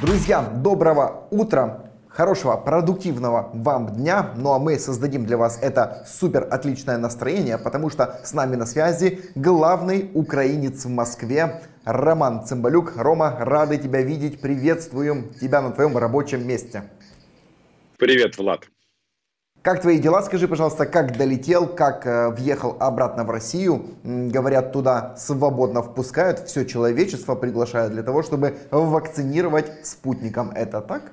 [0.00, 1.92] Друзья, доброго утра!
[2.08, 4.32] Хорошего, продуктивного вам дня.
[4.34, 8.64] Ну а мы создадим для вас это супер отличное настроение, потому что с нами на
[8.64, 12.94] связи главный украинец в Москве Роман Цымбалюк.
[12.96, 16.84] Рома, рады тебя видеть, приветствуем тебя на твоем рабочем месте.
[17.98, 18.68] Привет, Влад.
[19.62, 20.22] Как твои дела?
[20.22, 23.94] Скажи, пожалуйста, как долетел, как э, въехал обратно в Россию?
[24.02, 30.50] Говорят, туда свободно впускают, все человечество приглашают для того, чтобы вакцинировать спутником.
[30.52, 31.12] Это так?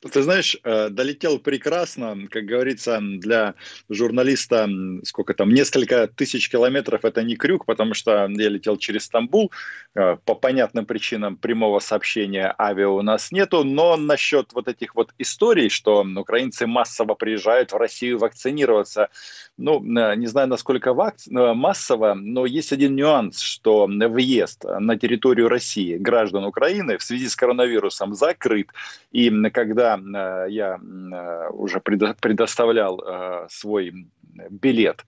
[0.00, 3.54] Ты знаешь, э, долетел прекрасно, как говорится, для
[3.88, 4.68] журналиста,
[5.02, 9.50] сколько там, несколько тысяч километров это не крюк, потому что я летел через Стамбул,
[9.98, 15.10] Э, по понятным причинам прямого сообщения авиа у нас нету, но насчет вот этих вот
[15.18, 19.08] историй, что украинцы массово приезжают в Россию вакцинироваться,
[19.56, 24.96] ну, э, не знаю, насколько вак- э, массово, но есть один нюанс, что въезд на
[24.96, 28.68] территорию России граждан Украины в связи с коронавирусом закрыт,
[29.10, 29.50] и м,
[29.96, 34.06] э, я э, уже предо- предоставлял э, свой
[34.50, 35.04] билет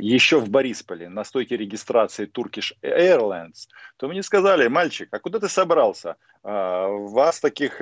[0.00, 5.48] еще в Борисполе на стойке регистрации Turkish Airlines, то мне сказали, мальчик, а куда ты
[5.48, 6.16] собрался?
[6.42, 7.76] Вас таких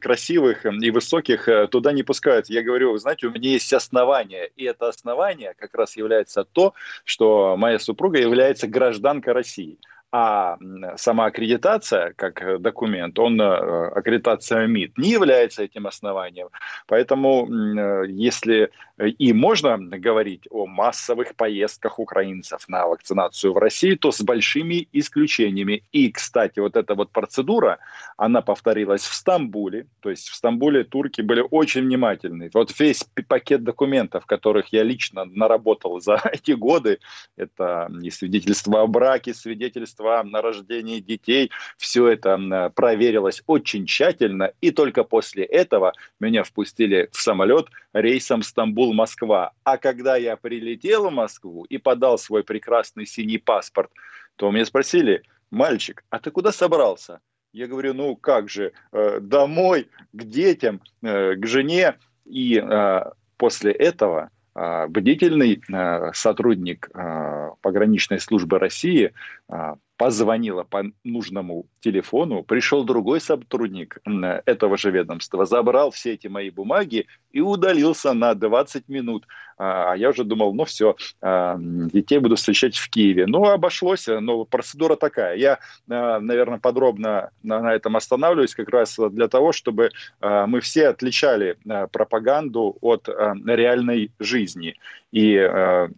[0.00, 2.48] красивых и высоких туда не пускают.
[2.48, 6.74] Я говорю, вы знаете, у меня есть основания, и это основание как раз является то,
[7.04, 9.78] что моя супруга является гражданкой России.
[10.12, 10.58] А
[10.96, 16.48] сама аккредитация, как э, документ, он, э, аккредитация МИД, не является этим основанием.
[16.88, 18.70] Поэтому, э, если
[19.18, 25.84] и можно говорить о массовых поездках украинцев на вакцинацию в России, то с большими исключениями.
[25.92, 27.78] И, кстати, вот эта вот процедура,
[28.16, 29.86] она повторилась в Стамбуле.
[30.00, 32.50] То есть в Стамбуле турки были очень внимательны.
[32.52, 36.98] Вот весь пакет документов, которых я лично наработал за эти годы,
[37.36, 44.52] это и свидетельство о браке, свидетельство о рождении детей, все это м, проверилось очень тщательно.
[44.60, 49.52] И только после этого меня впустили в самолет рейсом Стамбул-Москва.
[49.64, 53.90] А когда я прилетел в Москву и подал свой прекрасный синий паспорт,
[54.36, 57.20] то меня спросили, мальчик, а ты куда собрался?
[57.52, 61.96] Я говорю, ну как же, э, домой, к детям, э, к жене.
[62.24, 63.00] И э,
[63.36, 69.12] после этого э, бдительный э, сотрудник э, пограничной службы России
[69.48, 73.98] э, позвонила по нужному телефону, пришел другой сотрудник
[74.46, 79.26] этого же ведомства, забрал все эти мои бумаги и удалился на 20 минут.
[79.58, 83.26] А а я уже думал, ну все, детей буду встречать в Киеве.
[83.26, 85.36] Ну, обошлось, но процедура такая.
[85.36, 89.90] Я, наверное, подробно на этом останавливаюсь как раз для того, чтобы
[90.20, 94.76] а, мы все отличали а, пропаганду от а, реальной жизни.
[95.12, 95.88] И а,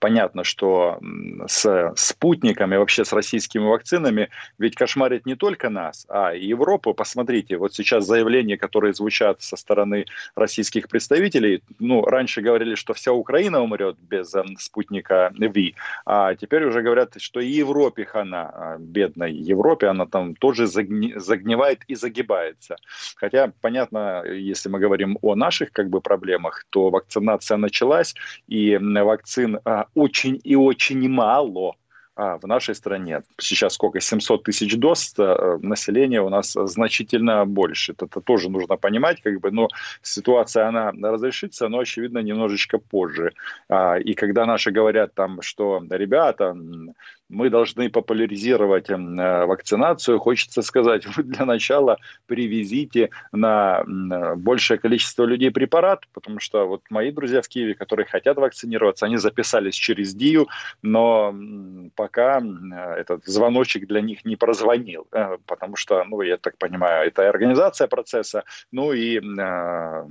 [0.00, 0.98] понятно, что
[1.46, 6.94] с спутниками, вообще с российскими вакцинами, ведь кошмарит не только нас, а и Европу.
[6.94, 13.12] Посмотрите, вот сейчас заявления, которые звучат со стороны российских представителей, ну, раньше говорили, что вся
[13.12, 15.74] Украина умрет без м, спутника Ви,
[16.04, 21.18] а теперь уже говорят, что и Европе хана, а, бедной Европе, она там тоже загни-
[21.18, 22.76] загнивает и загибается.
[23.16, 28.14] Хотя, понятно, если мы говорим о наших как бы проблемах, то вакцинация началась,
[28.48, 31.74] и вакцин а, очень и очень мало
[32.16, 33.22] а, в нашей стране.
[33.38, 34.00] Сейчас сколько?
[34.00, 37.92] 700 тысяч доз, э, население у нас значительно больше.
[37.92, 39.68] Это, это тоже нужно понимать, как бы, но
[40.02, 43.32] ситуация, она разрешится, но, очевидно, немножечко позже.
[43.68, 46.56] А, и когда наши говорят там, что, ребята,
[47.28, 53.82] мы должны популяризировать э, вакцинацию, хочется сказать, вы для начала привезите на
[54.36, 59.16] большее количество людей препарат, потому что вот мои друзья в Киеве, которые хотят вакцинироваться, они
[59.16, 60.46] записались через ДИЮ,
[60.82, 66.36] но м, пока э, этот звоночек для них не прозвонил, э, потому что, ну, я
[66.36, 70.06] так понимаю, это организация процесса, ну и э,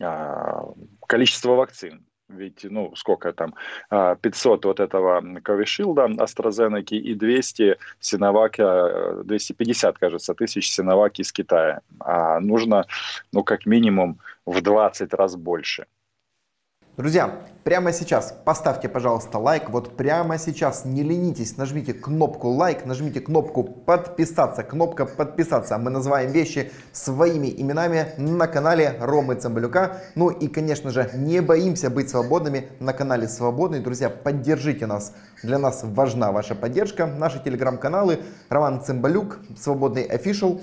[0.00, 0.64] а,
[1.06, 2.04] количество вакцин.
[2.28, 3.54] Ведь, ну, сколько там,
[3.90, 11.32] а, 500 вот этого Ковишилда, AstraZeneca и 200 Синовак, э, 250, кажется, тысяч Синовак из
[11.32, 11.80] Китая.
[12.00, 12.84] А нужно,
[13.32, 15.86] ну, как минимум в 20 раз больше.
[16.98, 19.70] Друзья, прямо сейчас поставьте, пожалуйста, лайк.
[19.70, 24.64] Вот прямо сейчас не ленитесь, нажмите кнопку лайк, нажмите кнопку подписаться.
[24.64, 25.78] Кнопка подписаться.
[25.78, 29.98] Мы называем вещи своими именами на канале Ромы Цымбалюка.
[30.16, 33.78] Ну и, конечно же, не боимся быть свободными на канале Свободный.
[33.78, 35.12] Друзья, поддержите нас.
[35.44, 37.06] Для нас важна ваша поддержка.
[37.06, 38.18] Наши телеграм-каналы
[38.48, 40.60] Роман Цымбалюк, Свободный Official.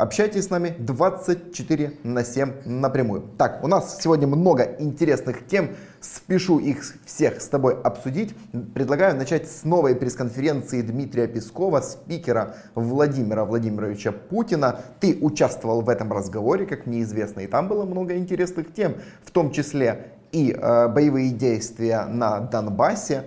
[0.00, 3.22] Общайтесь с нами 24 на 7 напрямую.
[3.36, 5.76] Так, у нас сегодня много интересных тем.
[6.00, 8.34] Спешу их всех с тобой обсудить.
[8.72, 14.80] Предлагаю начать с новой пресс-конференции Дмитрия Пескова, спикера Владимира Владимировича Путина.
[15.00, 19.30] Ты участвовал в этом разговоре, как мне известно, и там было много интересных тем, в
[19.30, 23.24] том числе и э, боевые действия на Донбассе,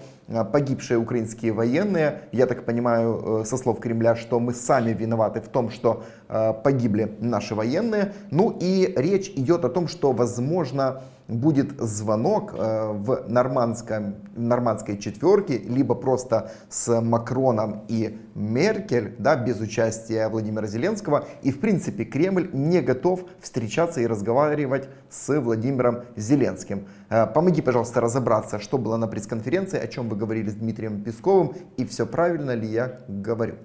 [0.52, 2.22] погибшие украинские военные.
[2.32, 6.54] Я так понимаю, э, со слов Кремля, что мы сами виноваты в том, что э,
[6.64, 8.14] погибли наши военные.
[8.32, 11.02] Ну и речь идет о том, что, возможно,
[11.34, 19.60] будет звонок э, в нормандском, нормандской четверке, либо просто с Макроном и Меркель, да, без
[19.60, 21.28] участия Владимира Зеленского.
[21.42, 26.88] И в принципе Кремль не готов встречаться и разговаривать с Владимиром Зеленским.
[27.10, 31.56] Э, помоги, пожалуйста, разобраться, что было на пресс-конференции, о чем вы говорили с Дмитрием Песковым
[31.78, 33.56] и все правильно ли я говорю.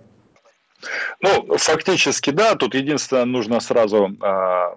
[1.21, 2.55] Ну, фактически, да.
[2.55, 4.77] Тут единственное, нужно сразу а,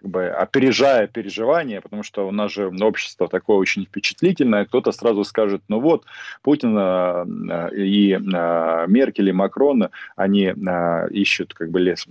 [0.00, 5.24] как бы опережая переживания, потому что у нас же общество такое очень впечатлительное, кто-то сразу
[5.24, 6.04] скажет, ну вот,
[6.42, 12.06] Путин э, и э, Меркель и Макрон, они э, ищут как бы лес,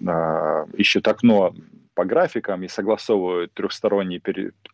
[0.74, 1.54] ищут окно
[1.97, 4.21] по графикам и согласовывают трехсторонние,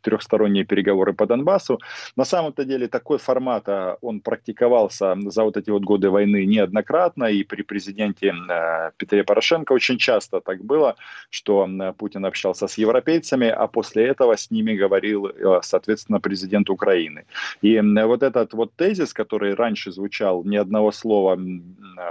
[0.02, 1.80] трехсторонние переговоры по Донбассу.
[2.18, 7.26] На самом-то деле такой формат, а, он практиковался за вот эти вот годы войны неоднократно,
[7.32, 10.96] и при президенте э, Петре Порошенко очень часто так было,
[11.30, 17.24] что Путин общался с европейцами, а после этого с ними говорил, э, соответственно, президент Украины.
[17.62, 21.40] И вот этот вот тезис, который раньше звучал ни одного слова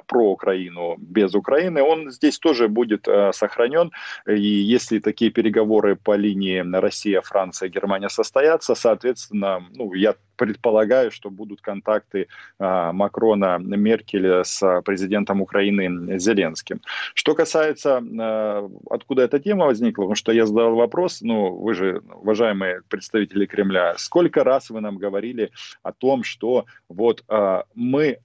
[0.07, 3.91] про Украину без Украины, он здесь тоже будет э, сохранен.
[4.27, 11.31] И если такие переговоры по линии Россия, Франция, Германия состоятся, соответственно, ну, я предполагаю, что
[11.31, 12.27] будут контакты
[12.59, 16.81] а, Макрона, Меркеля с президентом Украины Зеленским.
[17.15, 22.03] Что касается, а, откуда эта тема возникла, потому что я задал вопрос, ну, вы же,
[22.13, 25.53] уважаемые представители Кремля, сколько раз вы нам говорили
[25.85, 28.19] о том, что вот а, мы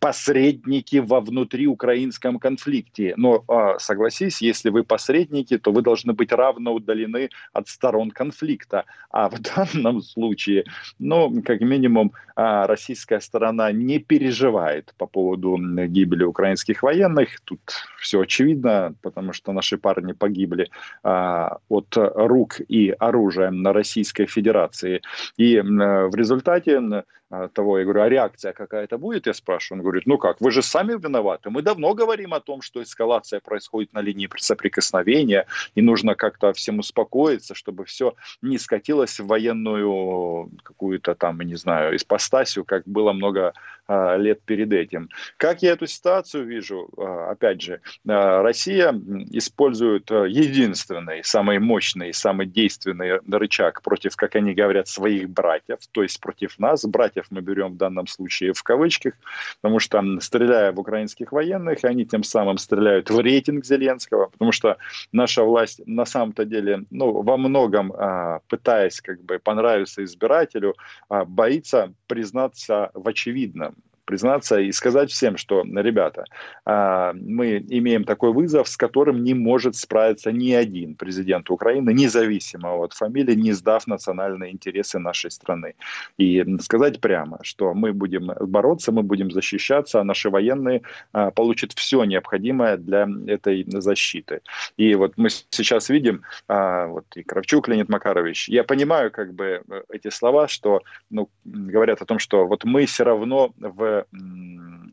[0.00, 3.44] посредники во внутриукраинском конфликте, но
[3.78, 9.38] согласись, если вы посредники, то вы должны быть равно удалены от сторон конфликта, а в
[9.40, 10.64] данном случае,
[10.98, 17.40] ну, как минимум а, российская сторона не переживает по поводу гибели украинских военных.
[17.44, 17.60] Тут
[17.98, 20.70] все очевидно, потому что наши парни погибли
[21.02, 25.02] а, от рук и оружия на Российской Федерации.
[25.36, 27.04] И в результате
[27.52, 29.80] того, я говорю, а реакция какая-то будет, я спрашиваю.
[29.80, 31.50] Он говорит, ну как, вы же сами виноваты.
[31.50, 36.80] Мы давно говорим о том, что эскалация происходит на линии соприкосновения, и нужно как-то всем
[36.80, 43.52] успокоиться, чтобы все не скатилось в военную какую-то там, не знаю, ипостасию, как было много
[43.86, 45.08] а, лет перед этим.
[45.36, 46.88] Как я эту ситуацию вижу?
[46.96, 48.92] А, опять же, а, Россия
[49.30, 56.02] использует а, единственный, самый мощный, самый действенный рычаг против, как они говорят, своих братьев, то
[56.02, 59.14] есть против нас, братьев братьев мы берем в данном случае в кавычках,
[59.60, 64.76] потому что стреляя в украинских военных, они тем самым стреляют в рейтинг Зеленского, потому что
[65.12, 70.74] наша власть на самом-то деле, ну, во многом а, пытаясь как бы понравиться избирателю,
[71.08, 73.74] а, боится признаться в очевидном
[74.10, 76.24] признаться и сказать всем, что, ребята,
[76.64, 82.74] а, мы имеем такой вызов, с которым не может справиться ни один президент Украины, независимо
[82.74, 85.74] от фамилии, не сдав национальные интересы нашей страны.
[86.18, 91.72] И сказать прямо, что мы будем бороться, мы будем защищаться, а наши военные а, получат
[91.74, 94.40] все необходимое для этой защиты.
[94.76, 99.62] И вот мы сейчас видим, а, вот и Кравчук Леонид Макарович, я понимаю как бы
[99.88, 103.99] эти слова, что ну, говорят о том, что вот мы все равно в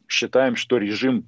[0.08, 1.28] считаем, что режим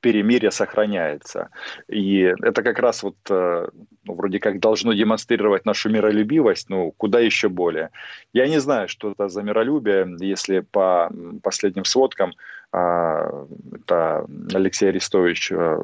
[0.00, 1.50] перемирия сохраняется.
[1.88, 3.68] И это как раз вот э,
[4.04, 7.90] ну, вроде как должно демонстрировать нашу миролюбивость, ну, куда еще более.
[8.32, 11.10] Я не знаю, что это за миролюбие, если по
[11.42, 12.32] последним сводкам
[12.72, 15.78] а, это Алексей Арестович э,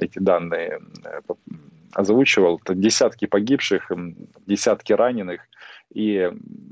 [0.00, 1.20] эти данные э,
[1.92, 3.90] озвучивал, это десятки погибших,
[4.46, 5.42] десятки раненых–
[5.92, 6.30] и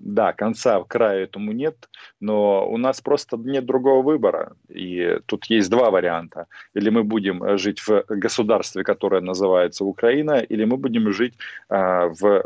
[0.08, 1.88] да, конца края этому нет,
[2.20, 4.52] но у нас просто нет другого выбора.
[4.68, 6.46] И тут есть два варианта.
[6.74, 11.34] Или мы будем жить в государстве, которое называется Украина, или мы будем жить
[11.68, 12.44] а, в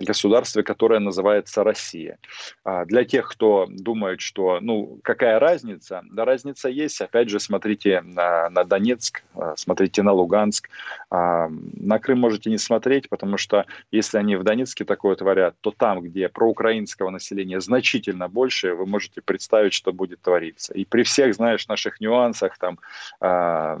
[0.00, 2.18] государстве, которое называется Россия.
[2.64, 7.00] А для тех, кто думает, что ну какая разница, да разница есть.
[7.00, 10.68] Опять же, смотрите на, на Донецк, а, смотрите на Луганск.
[11.10, 15.70] А, на Крым можете не смотреть, потому что если они в Донецке такое творят, то
[15.70, 20.74] там, где проукраинского населения значительно больше, вы можете представить, что будет твориться.
[20.74, 22.78] И при всех, знаешь, наших нюансах, там,
[23.20, 23.78] э,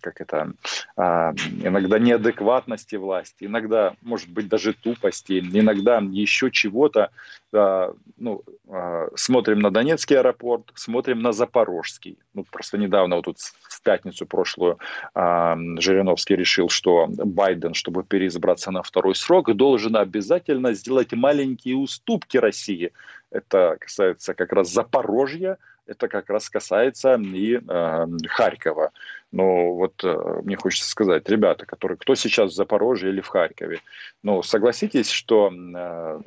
[0.00, 0.52] как это,
[0.96, 1.02] э,
[1.64, 7.10] иногда неадекватности власти, иногда, может быть, даже тупости, иногда еще чего-то,
[7.52, 12.18] э, ну, э, смотрим на Донецкий аэропорт, смотрим на Запорожский.
[12.34, 14.78] Ну, просто недавно, вот тут в пятницу прошлую,
[15.14, 21.12] э, Жириновский решил, что Байден, чтобы переизбраться на второй срок, должен обязательно сделать
[21.62, 22.92] маленькие уступки России.
[23.30, 28.90] Это касается как раз Запорожья, это как раз касается и э, Харькова.
[29.32, 33.80] Но вот э, мне хочется сказать, ребята, которые, кто сейчас в Запорожье или в Харькове,
[34.22, 36.20] ну, согласитесь, что э,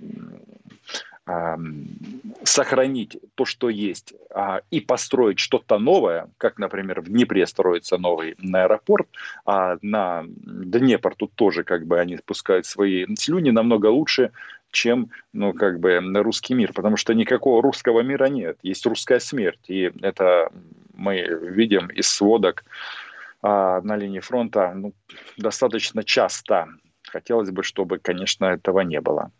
[2.43, 8.35] сохранить то, что есть, а, и построить что-то новое, как, например, в Днепре строится новый
[8.53, 9.07] аэропорт,
[9.43, 14.31] а на Днепр тут тоже как бы они спускают свои слюни намного лучше,
[14.75, 19.69] чем, ну, как бы, русский мир, потому что никакого русского мира нет, есть русская смерть,
[19.69, 20.51] и это
[20.93, 22.63] мы видим из сводок
[23.41, 24.93] а, на линии фронта ну,
[25.37, 26.67] достаточно часто.
[27.07, 29.31] Хотелось бы, чтобы, конечно, этого не было.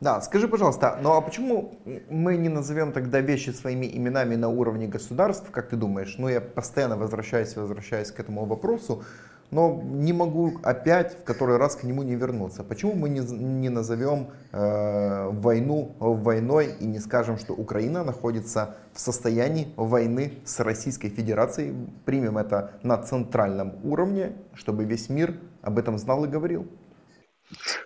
[0.00, 4.86] Да, скажи, пожалуйста, ну а почему мы не назовем тогда вещи своими именами на уровне
[4.86, 6.16] государств, как ты думаешь?
[6.18, 9.04] Ну, я постоянно возвращаюсь, возвращаюсь к этому вопросу,
[9.50, 12.64] но не могу опять в который раз к нему не вернуться.
[12.64, 19.00] Почему мы не, не назовем э, войну войной и не скажем, что Украина находится в
[19.00, 21.74] состоянии войны с Российской Федерацией,
[22.04, 26.66] примем это на центральном уровне, чтобы весь мир об этом знал и говорил?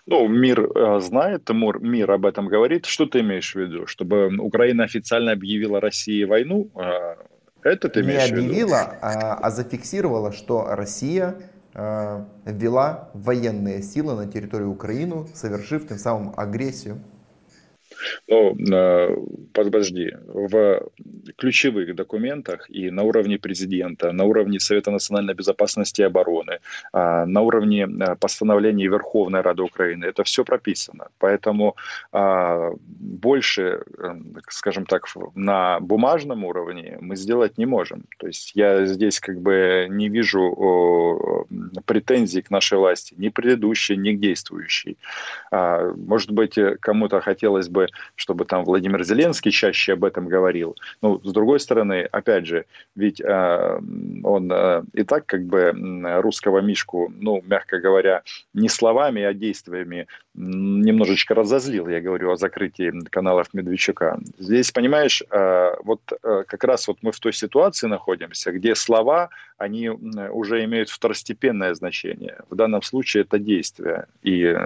[0.06, 2.86] Ну, мир э, знает, Тимур, мир об этом говорит.
[2.86, 3.86] Что ты имеешь в виду?
[3.86, 6.70] Чтобы Украина официально объявила России войну?
[6.74, 7.16] Э,
[7.62, 11.34] это ты имеешь Не объявила, а, а зафиксировала, что Россия
[11.72, 17.00] ввела военные силы на территорию Украины, совершив тем самым агрессию.
[18.28, 18.56] Ну,
[19.52, 20.90] подожди, в
[21.36, 26.58] ключевых документах и на уровне президента, на уровне Совета национальной безопасности и обороны,
[26.92, 31.08] а, на уровне а, постановлений Верховной Рады Украины, это все прописано.
[31.18, 31.76] Поэтому
[32.12, 33.82] больше,
[34.48, 38.04] скажем так, на бумажном уровне мы сделать не можем.
[38.18, 41.46] То есть я здесь как бы не вижу
[41.84, 44.96] претензий к нашей власти, ни предыдущей, ни действующей.
[45.50, 50.76] Может быть, кому-то хотелось бы чтобы там Владимир Зеленский чаще об этом говорил.
[51.02, 52.64] Ну, с другой стороны, опять же,
[52.96, 53.80] ведь э,
[54.24, 55.72] он э, и так как бы
[56.20, 58.22] русского Мишку, ну, мягко говоря,
[58.54, 64.18] не словами, а действиями немножечко разозлил, я говорю о закрытии каналов Медведчука.
[64.38, 69.30] Здесь, понимаешь, э, вот э, как раз вот мы в той ситуации находимся, где слова,
[69.58, 72.38] они уже имеют второстепенное значение.
[72.48, 74.06] В данном случае это действие.
[74.22, 74.56] И,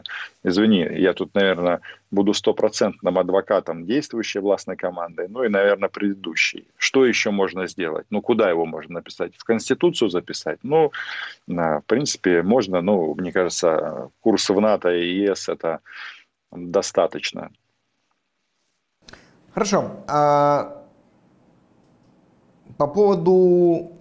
[0.44, 1.80] извини, я тут, наверное,
[2.14, 6.66] буду стопроцентным адвокатом действующей властной команды, ну и, наверное, предыдущей.
[6.78, 8.06] Что еще можно сделать?
[8.10, 9.36] Ну, куда его можно написать?
[9.36, 10.58] В Конституцию записать?
[10.62, 10.92] Ну,
[11.46, 15.80] в принципе, можно, ну, мне кажется, курс в НАТО и ЕС это
[16.52, 17.50] достаточно.
[19.52, 19.90] Хорошо.
[20.08, 20.84] А
[22.78, 23.92] по поводу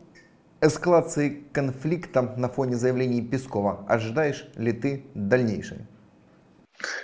[0.62, 5.78] эскалации конфликта на фоне заявлений Пескова, ожидаешь ли ты дальнейшей?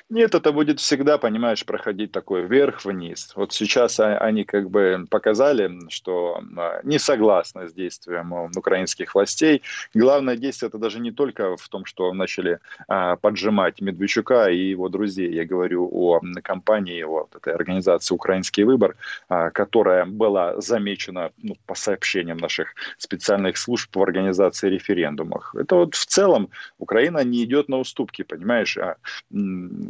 [0.10, 3.34] Нет, это будет всегда, понимаешь, проходить такой вверх-вниз.
[3.36, 9.62] Вот сейчас они как бы показали, что а, не согласны с действием украинских властей.
[9.94, 14.90] Главное действие это даже не только в том, что начали а, поджимать Медведчука и его
[14.90, 15.34] друзей.
[15.34, 18.96] Я говорю о компании, вот этой организации «Украинский выбор»,
[19.28, 25.56] а, которая была замечена ну, по сообщениям наших специальных служб в организации референдумов.
[25.56, 28.78] Это вот в целом Украина не идет на уступки, понимаешь?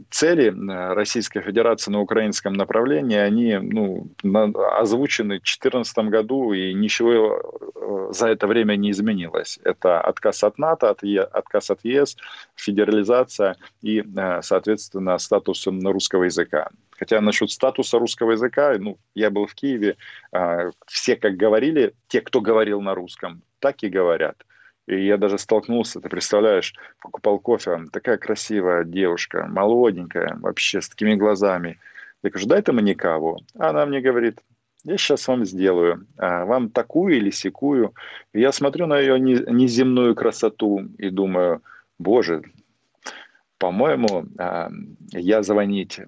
[0.09, 4.07] Цели э, Российской Федерации на украинском направлении, они ну,
[4.79, 7.41] озвучены в 2014 году, и ничего
[7.75, 9.59] э, за это время не изменилось.
[9.63, 12.17] Это отказ от НАТО, от е, отказ от ЕС,
[12.55, 16.69] федерализация и, э, соответственно, статус русского языка.
[16.91, 19.95] Хотя насчет статуса русского языка, ну, я был в Киеве,
[20.85, 24.35] все как говорили, те, кто говорил на русском, так и говорят.
[24.89, 31.13] И я даже столкнулся, ты представляешь, покупал кофе, такая красивая девушка, молоденькая, вообще с такими
[31.13, 31.77] глазами.
[32.23, 33.37] Я говорю, дай-то мне каву.
[33.59, 34.39] Она мне говорит,
[34.83, 36.07] я сейчас вам сделаю.
[36.17, 37.93] А вам такую или секую.
[38.33, 41.61] Я смотрю на ее неземную красоту и думаю,
[41.99, 42.41] боже,
[43.59, 44.71] по-моему, а,
[45.11, 45.99] я звонить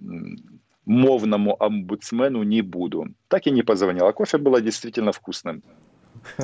[0.85, 3.13] мовному омбудсмену не буду.
[3.27, 4.07] Так и не позвонил.
[4.07, 5.61] А кофе было действительно вкусным.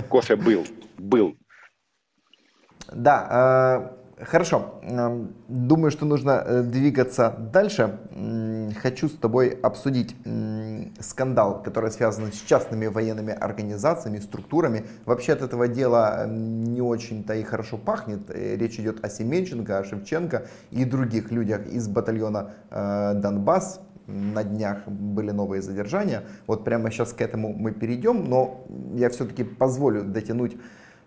[0.10, 0.66] Кофе был,
[1.00, 1.36] был.
[2.94, 4.82] Да, Хорошо.
[5.48, 8.00] Думаю, что нужно э, двигаться дальше.
[8.82, 10.16] Хочу с тобой обсудить
[11.00, 14.88] скандал, который связан с частными военными организациями, структурами.
[15.06, 18.22] Вообще от этого дела не очень-то и хорошо пахнет.
[18.30, 23.82] Э, речь идет о Семенченко, о Шевченко и других людях из батальона э, Донбасс.
[24.08, 26.24] На днях были новые задержания.
[26.48, 28.66] Вот прямо сейчас к этому мы перейдем, но
[28.96, 30.56] я все-таки позволю дотянуть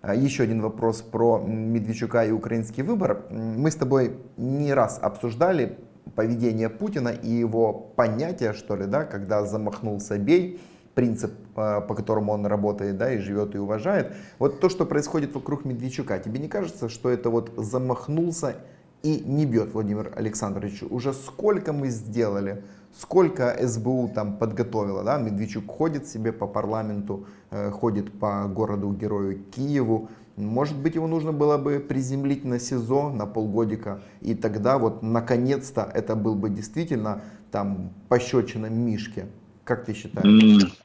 [0.03, 3.27] еще один вопрос про Медведчука и украинский выбор.
[3.31, 5.79] Мы с тобой не раз обсуждали
[6.15, 10.61] поведение Путина и его понятие, что ли, да, когда замахнулся бей,
[10.95, 14.15] принцип, а, по которому он работает, да, и живет и уважает.
[14.39, 18.57] Вот то, что происходит вокруг Медведчука, тебе не кажется, что это вот замахнулся
[19.03, 20.83] и не бьет Владимир Александрович?
[20.83, 22.65] Уже сколько мы сделали?
[22.99, 30.09] Сколько СБУ там подготовило, да, Медведчук ходит себе по парламенту, э, ходит по городу-герою Киеву,
[30.37, 35.91] может быть, его нужно было бы приземлить на СИЗО на полгодика, и тогда вот наконец-то
[35.93, 39.27] это был бы действительно там пощечина Мишке.
[39.65, 40.79] Как ты считаешь?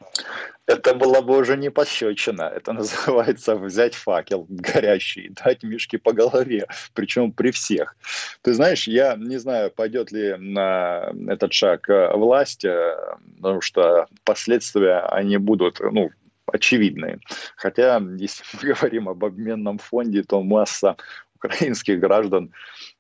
[0.67, 6.65] Это была бы уже не пощечина, это называется взять факел горящий дать Мишке по голове,
[6.93, 7.95] причем при всех.
[8.41, 12.95] Ты знаешь, я не знаю, пойдет ли на этот шаг э, власть, э,
[13.37, 16.09] потому что последствия, они будут, ну,
[16.47, 17.19] очевидные.
[17.55, 20.95] Хотя, если мы говорим об обменном фонде, то масса
[21.35, 22.51] украинских граждан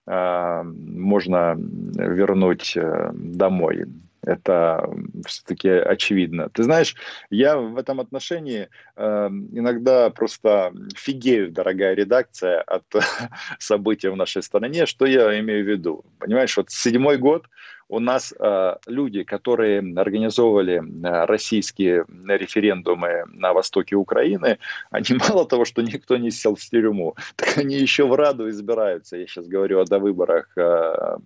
[0.05, 3.85] э, можно вернуть э, домой.
[4.25, 4.89] Это
[5.25, 6.49] все-таки очевидно.
[6.49, 6.95] Ты знаешь,
[7.29, 12.85] я в этом отношении э, иногда просто фигею, дорогая редакция, от
[13.59, 14.85] событий в нашей стране.
[14.85, 16.03] Что я имею в виду?
[16.19, 17.47] Понимаешь, вот седьмой год
[17.87, 24.57] у нас э, люди, которые организовывали э, российские референдумы на востоке Украины,
[24.91, 29.17] они мало того, что никто не сел в тюрьму, так они еще в Раду избираются.
[29.17, 31.17] Я сейчас говорю о довыборах э,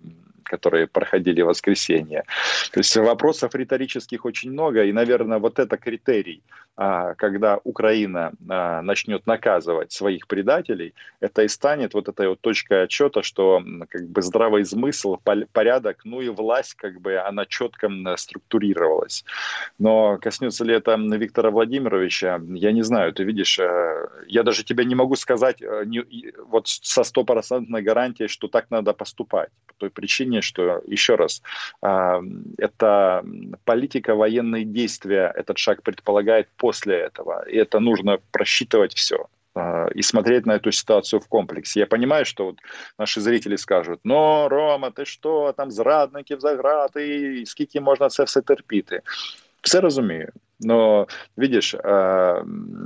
[0.50, 2.24] которые проходили в воскресенье.
[2.72, 6.42] То есть вопросов риторических очень много, и, наверное, вот это критерий,
[6.76, 12.84] а, когда Украина а, начнет наказывать своих предателей, это и станет вот этой вот точкой
[12.84, 15.18] отчета, что как бы здравый смысл,
[15.52, 19.24] порядок, ну и власть, как бы она четко структурировалась.
[19.78, 23.12] Но коснется ли это Виктора Владимировича, я не знаю.
[23.12, 25.84] Ты видишь, э, я даже тебе не могу сказать э,
[26.46, 31.41] вот со стопроцентной гарантией, что так надо поступать По той причине, понимание, что, еще раз,
[31.81, 32.21] а,
[32.57, 33.23] это
[33.65, 37.43] политика военные действия, этот шаг предполагает после этого.
[37.49, 41.79] И это нужно просчитывать все а, и смотреть на эту ситуацию в комплексе.
[41.79, 42.59] Я понимаю, что вот
[42.97, 48.41] наши зрители скажут, но, Рома, ты что, там зрадники в заграти, скільки можна це все
[48.41, 49.01] терпіти?
[49.61, 50.31] Все розумію.
[50.62, 52.44] Но, видишь, а,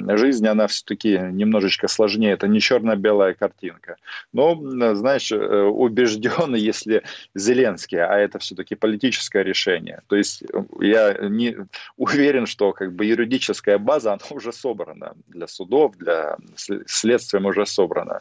[0.09, 2.33] жизнь, она все-таки немножечко сложнее.
[2.33, 3.97] Это не черно-белая картинка.
[4.33, 4.55] Но,
[4.95, 7.03] знаешь, э, убежден, если
[7.35, 10.03] Зеленский, а это все-таки политическое решение.
[10.07, 11.57] То есть э, я не
[11.97, 18.21] уверен, что как бы юридическая база, она уже собрана для судов, для следствия уже собрана.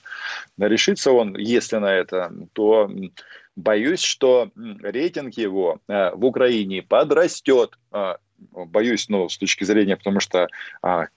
[0.58, 2.90] Решится он, если на это, то
[3.56, 8.18] боюсь, что рейтинг его э, в Украине подрастет а,
[8.52, 10.48] боюсь, ну, с точки зрения, потому что
[10.82, 11.08] а,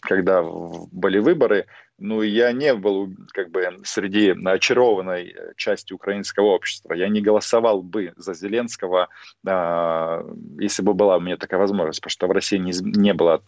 [0.00, 1.66] когда были выборы,
[1.98, 6.92] ну, я не был как бы среди очарованной части украинского общества.
[6.92, 9.08] Я не голосовал бы за Зеленского,
[9.46, 10.24] а,
[10.58, 13.42] если бы была у меня такая возможность, потому что в России не, не было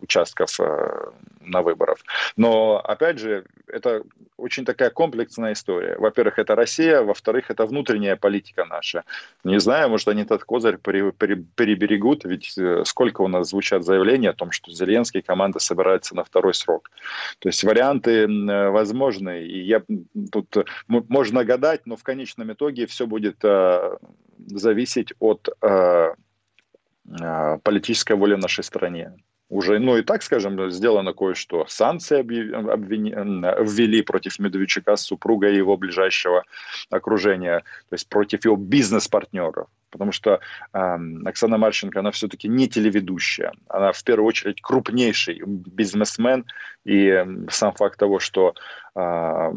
[0.00, 1.98] участков а, на выборах.
[2.36, 4.04] Но, опять же, это
[4.36, 5.96] очень такая комплексная история.
[5.98, 9.04] Во-первых, это Россия, во-вторых, это внутренняя политика наша.
[9.44, 14.34] Не знаю, может, они этот козырь переберегут, ведь э, сколько у нас звучат заявления о
[14.34, 16.90] том, что Зеленский команда собирается на второй срок.
[17.40, 19.82] То есть варианты э, возможны, и я
[20.30, 23.96] тут можно гадать, но в конечном итоге все будет э,
[24.46, 25.48] зависеть от
[27.64, 29.12] политической воли в нашей стране
[29.50, 31.66] уже, ну и так скажем, сделано кое-что.
[31.68, 36.44] Санкции ввели против Медведчука, супруга его ближайшего
[36.88, 37.58] окружения,
[37.88, 39.66] то есть против его бизнес-партнеров.
[39.90, 40.38] Потому что
[40.72, 43.52] э, Оксана Марченко, она все-таки не телеведущая.
[43.66, 46.44] Она в первую очередь крупнейший бизнесмен.
[46.84, 48.54] И сам факт того, что
[48.94, 49.52] э,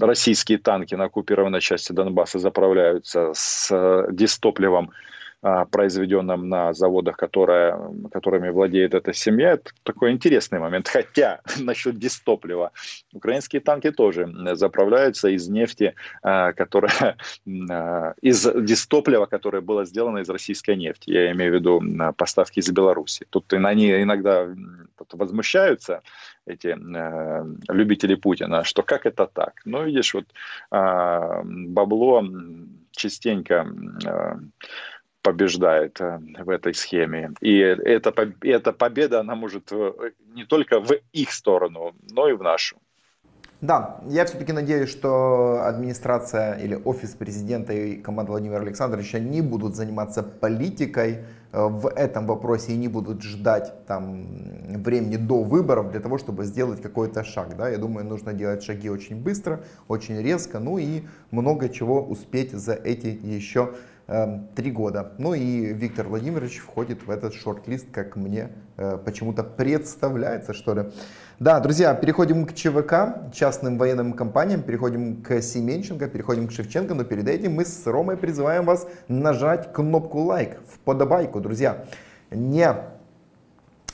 [0.00, 4.92] российские танки на оккупированной части Донбасса заправляются с дистопливом а,
[5.40, 7.78] произведенном на заводах, которая,
[8.12, 10.88] которыми владеет эта семья, это такой интересный момент.
[10.88, 12.72] Хотя насчет дистоплива,
[13.12, 17.16] украинские танки тоже заправляются из нефти, а, которая
[17.70, 21.10] а, из дистоплива, которое было сделано из российской нефти.
[21.10, 21.82] Я имею в виду
[22.16, 23.26] поставки из Беларуси.
[23.30, 24.48] Тут они иногда
[25.12, 26.02] возмущаются
[26.46, 29.60] эти э, любители Путина, что как это так?
[29.64, 30.24] Ну, видишь, вот
[30.70, 32.24] э, бабло
[32.90, 33.66] частенько
[34.04, 34.34] э,
[35.28, 37.30] побеждает э, в этой схеме.
[37.42, 38.12] И эта,
[38.42, 39.92] эта победа, она может э,
[40.34, 42.76] не только в их сторону, но и в нашу.
[43.60, 49.74] Да, я все-таки надеюсь, что администрация или офис президента и команда Владимира Александровича не будут
[49.74, 51.18] заниматься политикой
[51.52, 54.26] э, в этом вопросе и не будут ждать там
[54.82, 57.56] времени до выборов для того, чтобы сделать какой-то шаг.
[57.58, 57.68] Да?
[57.68, 62.72] Я думаю, нужно делать шаги очень быстро, очень резко, ну и много чего успеть за
[62.72, 63.74] эти еще
[64.54, 65.12] три года.
[65.18, 70.84] Ну и Виктор Владимирович входит в этот шорт-лист, как мне э, почему-то представляется, что ли.
[71.38, 77.04] Да, друзья, переходим к ЧВК, частным военным компаниям, переходим к Семенченко, переходим к Шевченко, но
[77.04, 81.84] перед этим мы с Ромой призываем вас нажать кнопку лайк в подобайку, друзья.
[82.30, 82.74] Не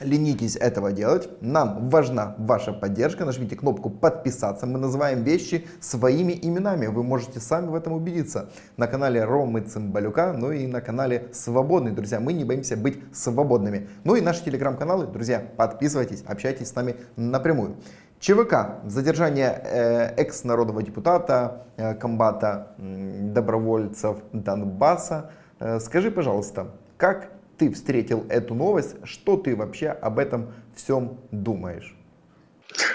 [0.00, 1.28] ленитесь этого делать.
[1.40, 3.24] Нам важна ваша поддержка.
[3.24, 4.66] Нажмите кнопку подписаться.
[4.66, 6.86] Мы называем вещи своими именами.
[6.86, 8.50] Вы можете сами в этом убедиться.
[8.76, 11.92] На канале Ромы Цымбалюка, ну и на канале Свободный.
[11.92, 13.88] Друзья, мы не боимся быть свободными.
[14.02, 15.06] Ну и наши телеграм-каналы.
[15.06, 17.76] Друзья, подписывайтесь, общайтесь с нами напрямую.
[18.18, 18.80] ЧВК.
[18.86, 25.30] Задержание э, экс-народного депутата, э, комбата добровольцев Донбасса.
[25.60, 31.94] Э, скажи, пожалуйста, как ты встретил эту новость, что ты вообще об этом всем думаешь?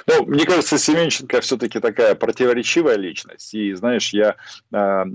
[0.08, 3.54] Ну, мне кажется, Семенченко все-таки такая противоречивая личность.
[3.54, 4.36] И, знаешь, я
[4.72, 5.06] э,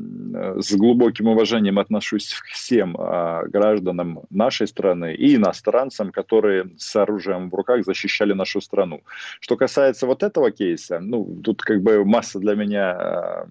[0.61, 7.51] с глубоким уважением отношусь к всем э, гражданам нашей страны и иностранцам, которые с оружием
[7.51, 9.03] в руках защищали нашу страну.
[9.41, 13.45] Что касается вот этого кейса, ну, тут как бы масса для меня э,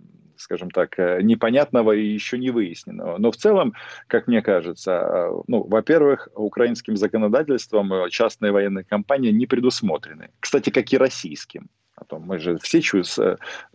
[0.44, 3.18] скажем так, э, непонятного и еще не выясненного.
[3.18, 3.74] Но в целом,
[4.08, 10.30] как мне кажется, э, ну, во-первых, украинским законодательством э, частные военные компании не предусмотрены.
[10.40, 11.70] Кстати, как и российским.
[11.96, 12.82] А то мы же все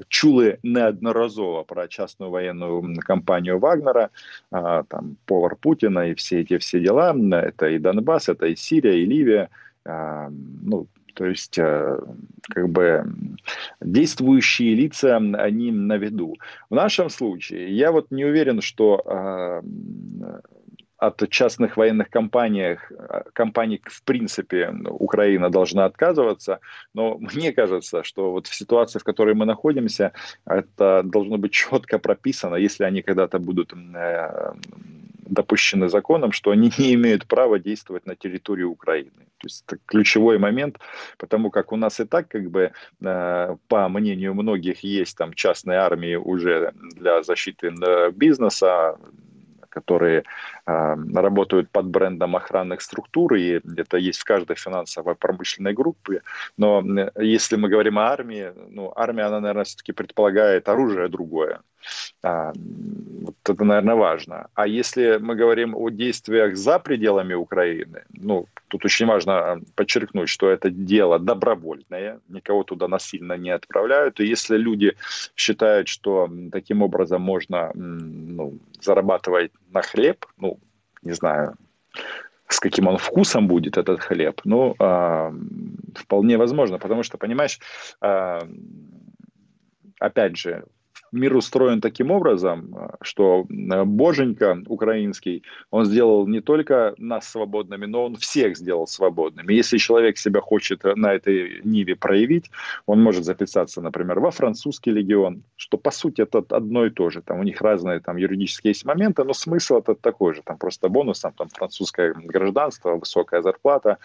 [0.08, 4.10] чули неодноразово про частную военную компанию Вагнера,
[4.50, 7.16] а, там повар Путина и все эти все дела.
[7.32, 9.50] Это и Донбасс, это и Сирия, и Ливия.
[9.84, 11.98] А, ну, то есть, э,
[12.48, 13.04] как бы,
[13.80, 16.36] действующие лица, они на виду.
[16.70, 19.62] В нашем случае я вот не уверен, что э,
[20.96, 22.78] от частных военных компаний,
[23.32, 26.60] компаний в принципе Украина должна отказываться,
[26.94, 30.12] но мне кажется, что вот в ситуации, в которой мы находимся,
[30.46, 34.52] это должно быть четко прописано, если они когда-то будут э,
[35.28, 39.10] допущены законом, что они не имеют права действовать на территории Украины.
[39.38, 40.78] То есть это ключевой момент,
[41.16, 45.78] потому как у нас и так, как бы, э, по мнению многих, есть там частные
[45.78, 48.98] армии уже для защиты э, бизнеса,
[49.68, 50.24] которые
[50.68, 56.22] работают под брендом охранных структур, и это есть в каждой финансовой промышленной группе.
[56.56, 56.84] Но
[57.16, 61.60] если мы говорим о армии, ну, армия, она, наверное, все-таки предполагает оружие другое.
[62.22, 62.52] А,
[63.22, 64.48] вот это, наверное, важно.
[64.54, 70.28] А если мы говорим о действиях за пределами Украины, ну, тут очень важно а, подчеркнуть,
[70.28, 74.20] что это дело добровольное, никого туда насильно не отправляют.
[74.20, 74.94] И если люди
[75.36, 80.58] считают, что таким образом можно ну, зарабатывать на хлеб, ну,
[81.02, 81.54] не знаю,
[82.48, 85.32] с каким он вкусом будет этот хлеб, ну, э,
[85.94, 87.60] вполне возможно, потому что, понимаешь,
[88.02, 88.40] э,
[90.00, 90.64] опять же,
[91.12, 97.86] мир устроен таким образом, э, что э, Боженька украинский, он сделал не только нас свободными,
[97.86, 99.52] но он всех сделал свободными.
[99.52, 102.50] Если человек себя хочет на этой ниве проявить,
[102.86, 107.22] он может записаться, например, во французский легион, что по сути это одно и то же.
[107.22, 110.42] Там у них разные там юридические есть моменты, но смысл это такой же.
[110.44, 113.98] Там просто бонус, там, там французское гражданство, высокая зарплата,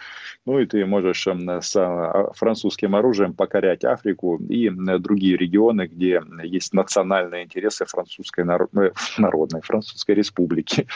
[0.46, 6.22] ну и ты можешь эм, с э, французским оружием покорять Африку и другие регионы, где
[6.42, 10.86] есть национальные национальные интересы французской народной, народной французской республики.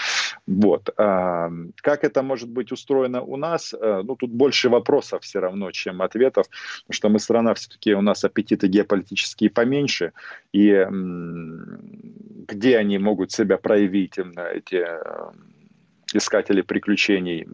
[0.46, 0.90] Вот.
[0.96, 3.74] А, как это может быть устроено у нас?
[3.74, 8.00] Э, ну, тут больше вопросов все равно, чем ответов, потому что мы страна все-таки, у
[8.00, 10.12] нас аппетиты геополитические поменьше,
[10.52, 10.86] и
[12.48, 15.32] где они могут себя проявить, эти э,
[16.14, 17.46] искатели приключений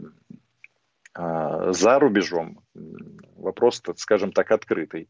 [1.14, 2.58] а, за рубежом,
[3.44, 5.08] вопрос, скажем так, открытый.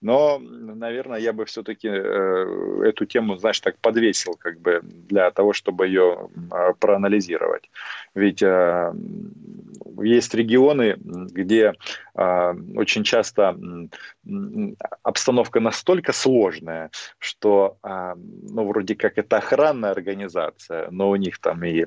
[0.00, 5.52] Но, наверное, я бы все-таки э, эту тему, знаешь, так подвесил, как бы, для того,
[5.52, 7.70] чтобы ее а, проанализировать.
[8.14, 8.92] Ведь э,
[10.02, 11.74] есть регионы, где
[12.14, 13.56] а, очень часто
[15.02, 21.64] обстановка настолько сложная, что, а, ну, вроде как это охранная организация, но у них там
[21.64, 21.84] и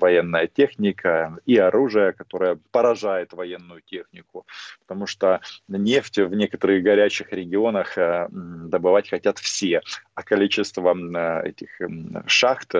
[0.00, 4.46] военная техника, и оружие, которое поражает военную технику,
[4.86, 7.96] потому что нефть в некоторых горячих регионах
[8.30, 9.82] добывать хотят все,
[10.14, 10.94] а количество
[11.44, 11.80] этих
[12.26, 12.74] шахт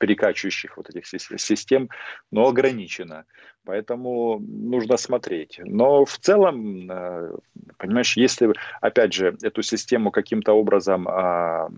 [0.00, 1.90] перекачивающих вот этих систем,
[2.30, 3.26] но ограничено.
[3.64, 5.60] Поэтому нужно смотреть.
[5.62, 7.36] Но в целом, э,
[7.76, 11.68] понимаешь, если, опять же, эту систему каким-то образом а,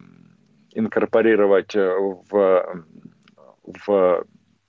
[0.73, 2.85] инкорпорировать в,
[3.65, 4.25] в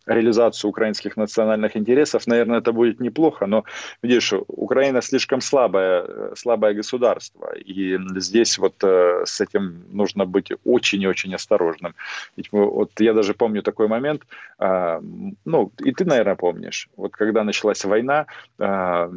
[0.05, 3.63] реализацию украинских национальных интересов, наверное, это будет неплохо, но,
[4.01, 11.01] видишь, Украина слишком слабое, слабое государство, и здесь вот э, с этим нужно быть очень
[11.01, 11.95] и очень осторожным.
[12.37, 14.23] Ведь вот я даже помню такой момент,
[14.59, 14.99] э,
[15.45, 18.25] ну, и ты, наверное, помнишь, вот когда началась война,
[18.59, 19.09] э,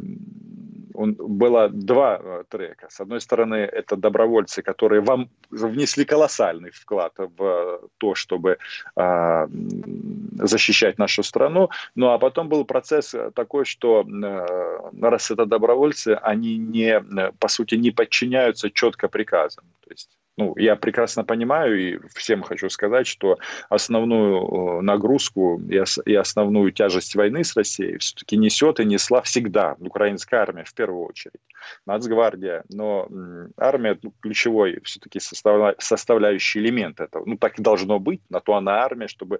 [0.97, 2.87] он, было два э, трека.
[2.89, 8.57] С одной стороны, это добровольцы, которые вам внесли колоссальный вклад в то, чтобы
[8.95, 9.47] э,
[10.43, 11.69] защищать нашу страну.
[11.95, 17.01] Ну а потом был процесс такой, что э, раз это добровольцы, они не,
[17.39, 19.65] по сути, не подчиняются четко приказам.
[19.83, 26.13] То есть ну, я прекрасно понимаю и всем хочу сказать, что основную э, нагрузку и
[26.13, 31.41] основную тяжесть войны с Россией все-таки несет и несла всегда украинская армия в первую очередь,
[31.87, 32.63] Нацгвардия.
[32.69, 33.07] Но
[33.57, 37.23] армия ну, ключевой все-таки составляющий элемент этого.
[37.25, 39.39] Ну, так и должно быть, на то она армия, чтобы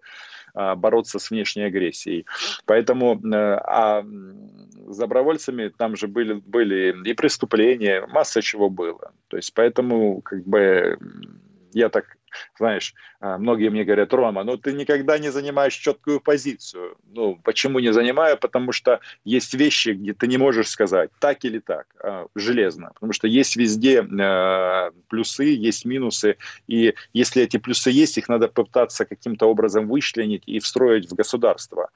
[0.76, 2.26] бороться с внешней агрессией.
[2.66, 4.04] Поэтому э, а
[4.88, 9.12] с добровольцами там же были, были и преступления, масса чего было.
[9.28, 10.98] То есть поэтому как бы
[11.74, 12.17] я так
[12.58, 16.96] знаешь, а, многие мне говорят, Рома, ну ты никогда не занимаешь четкую позицию.
[17.14, 18.38] Ну, почему не занимаю?
[18.38, 22.92] Потому что есть вещи, где ты не можешь сказать так или так, а, железно.
[22.94, 26.38] Потому что есть везде а, плюсы, есть минусы.
[26.68, 31.90] И если эти плюсы есть, их надо попытаться каким-то образом вычленить и встроить в государство.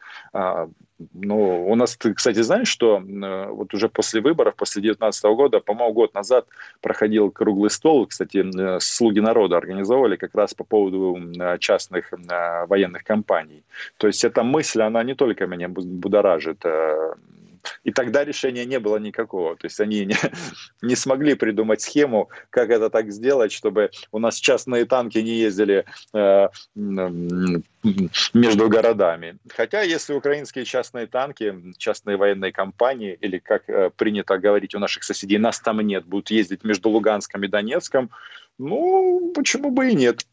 [1.13, 5.93] Ну, у нас, ты, кстати, знаешь, что вот уже после выборов, после 2019 года, по-моему,
[5.93, 6.45] год назад
[6.79, 11.17] проходил круглый стол, кстати, «Слуги народа» организовали как раз по поводу
[11.59, 12.11] частных
[12.67, 13.63] военных компаний.
[13.97, 17.13] То есть эта мысль, она не только меня будоражит, э,
[17.83, 19.55] и тогда решения не было никакого.
[19.55, 20.15] То есть они не,
[20.81, 25.85] не смогли придумать схему, как это так сделать, чтобы у нас частные танки не ездили
[26.13, 26.47] э,
[28.33, 29.37] между городами.
[29.49, 35.03] Хотя если украинские частные танки, частные военные компании, или как э, принято говорить у наших
[35.03, 38.09] соседей, нас там нет, будут ездить между Луганском и Донецком,
[38.57, 40.25] ну, почему бы и нет.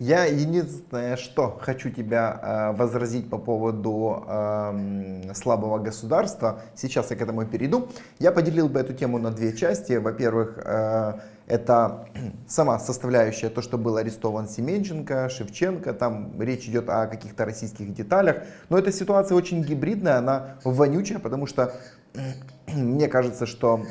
[0.00, 7.20] Я единственное, что хочу тебя э, возразить по поводу э, слабого государства, сейчас я к
[7.20, 7.88] этому перейду.
[8.18, 9.92] Я поделил бы эту тему на две части.
[9.92, 12.08] Во-первых, э, это
[12.48, 18.44] сама составляющая, то, что был арестован Семенченко, Шевченко, там речь идет о каких-то российских деталях.
[18.70, 21.74] Но эта ситуация очень гибридная, она вонючая, потому что
[22.72, 23.84] мне кажется, что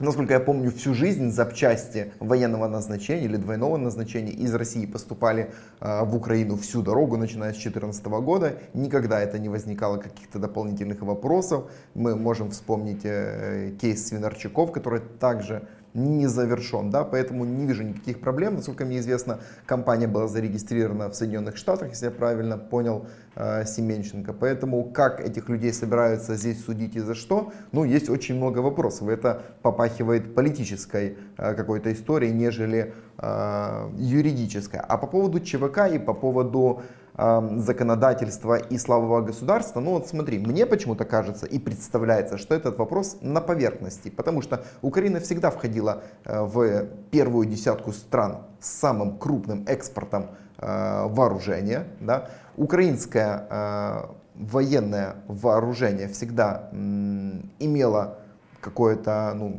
[0.00, 6.04] Насколько я помню, всю жизнь запчасти военного назначения или двойного назначения из России поступали э,
[6.04, 8.58] в Украину всю дорогу, начиная с 2014 года.
[8.72, 11.70] Никогда это не возникало каких-то дополнительных вопросов.
[11.94, 18.20] Мы можем вспомнить э, кейс Свинарчуков, который также не завершен, да, поэтому не вижу никаких
[18.20, 18.56] проблем.
[18.56, 24.32] Насколько мне известно, компания была зарегистрирована в Соединенных Штатах, если я правильно понял э, Семенченко.
[24.32, 29.08] Поэтому как этих людей собираются здесь судить и за что, ну, есть очень много вопросов.
[29.08, 34.80] Это попахивает политической э, какой-то историей, нежели э, юридической.
[34.80, 36.82] А по поводу ЧВК и по поводу
[37.16, 43.18] законодательства и слабого государства, ну вот смотри, мне почему-то кажется и представляется, что этот вопрос
[43.20, 49.64] на поверхности, потому что Украина всегда входила э, в первую десятку стран с самым крупным
[49.68, 51.86] экспортом э, вооружения.
[52.00, 52.30] Да?
[52.56, 58.18] Украинское э, военное вооружение всегда имело
[58.64, 59.54] какое-то ну,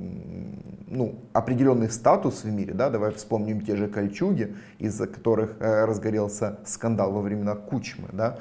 [0.88, 6.58] ну, определенный статус в мире, да, давай вспомним те же кольчуги, из-за которых э, разгорелся
[6.66, 8.40] скандал во времена Кучмы, да,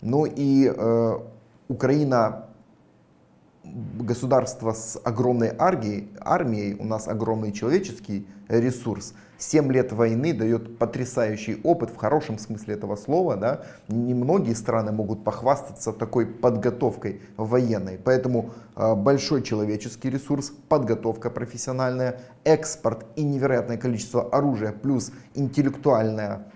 [0.00, 1.18] ну и э,
[1.68, 2.46] Украина
[3.74, 9.14] государство с огромной армией, армией, у нас огромный человеческий ресурс.
[9.38, 13.36] Семь лет войны дает потрясающий опыт в хорошем смысле этого слова.
[13.36, 13.62] Да?
[13.88, 17.98] Немногие страны могут похвастаться такой подготовкой военной.
[18.02, 26.46] Поэтому э, большой человеческий ресурс, подготовка профессиональная, экспорт и невероятное количество оружия, плюс интеллектуальная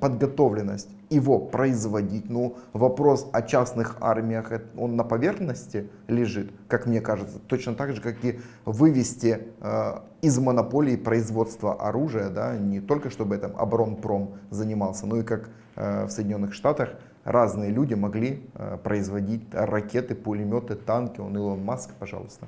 [0.00, 2.28] подготовленность его производить.
[2.28, 7.38] Ну, вопрос о частных армиях, он на поверхности лежит, как мне кажется.
[7.38, 13.36] Точно так же, как и вывести э, из монополии производства оружия, да, не только чтобы
[13.36, 16.90] этом оборонпром занимался, но и как э, в Соединенных Штатах
[17.24, 21.20] разные люди могли э, производить ракеты, пулеметы, танки.
[21.20, 22.46] Он Илон Маск, пожалуйста.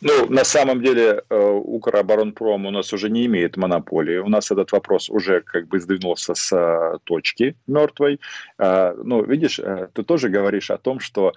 [0.00, 4.18] Ну, на самом деле, э, Укроборонпром у нас уже не имеет монополии.
[4.18, 8.20] У нас этот вопрос уже как бы сдвинулся с э, точки мертвой.
[8.58, 9.60] Э, ну, видишь,
[9.92, 11.32] ты тоже говоришь о том, что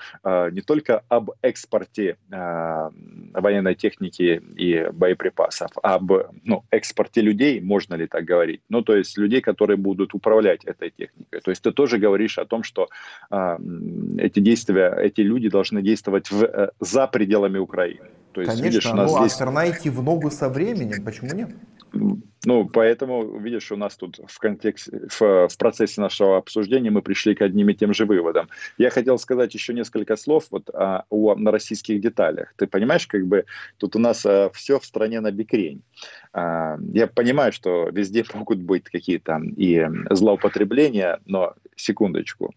[0.52, 6.12] не только об экспорте военной техники и боеприпасов, а об
[6.44, 8.62] ну, экспорте людей, можно ли так говорить?
[8.70, 11.42] Ну, то есть людей, которые будут управлять этой техникой.
[11.42, 12.90] То есть ты тоже говоришь о том, что
[13.30, 18.08] эти действия, эти люди должны действовать в, за пределами Украины.
[18.38, 19.42] То есть, Конечно, видишь, у нас ну, здесь...
[19.42, 21.50] а идти в ногу со временем, почему нет?
[22.46, 27.34] Ну, поэтому, видишь, у нас тут в контексте, в, в процессе нашего обсуждения мы пришли
[27.34, 28.48] к одним и тем же выводам.
[28.78, 32.54] Я хотел сказать еще несколько слов вот о, о на российских деталях.
[32.58, 33.46] Ты понимаешь, как бы
[33.78, 35.82] тут у нас а, все в стране на бикрень.
[36.32, 42.54] А, я понимаю, что везде могут быть какие-то и злоупотребления, но секундочку.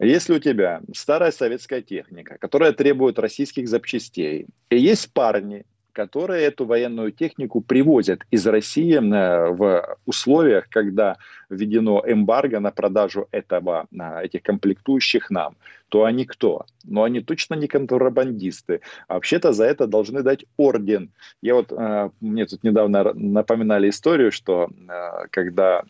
[0.00, 6.64] Если у тебя старая советская техника, которая требует российских запчастей, и есть парни, которые эту
[6.64, 11.16] военную технику привозят из России э, в условиях, когда
[11.50, 13.86] введено эмбарго на продажу этого,
[14.22, 15.56] этих комплектующих нам,
[15.88, 16.66] то они кто?
[16.84, 18.80] Но они точно не контрабандисты.
[19.08, 21.10] А вообще-то за это должны дать орден.
[21.42, 25.82] Я вот, э, мне тут недавно напоминали историю, что э, когда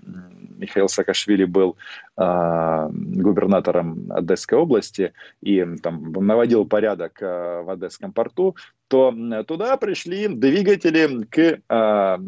[0.58, 1.76] Михаил Саакашвили был
[2.16, 8.56] губернатором Одесской области и там наводил порядок в Одесском порту,
[8.88, 9.14] то
[9.46, 12.18] туда пришли двигатели к, а,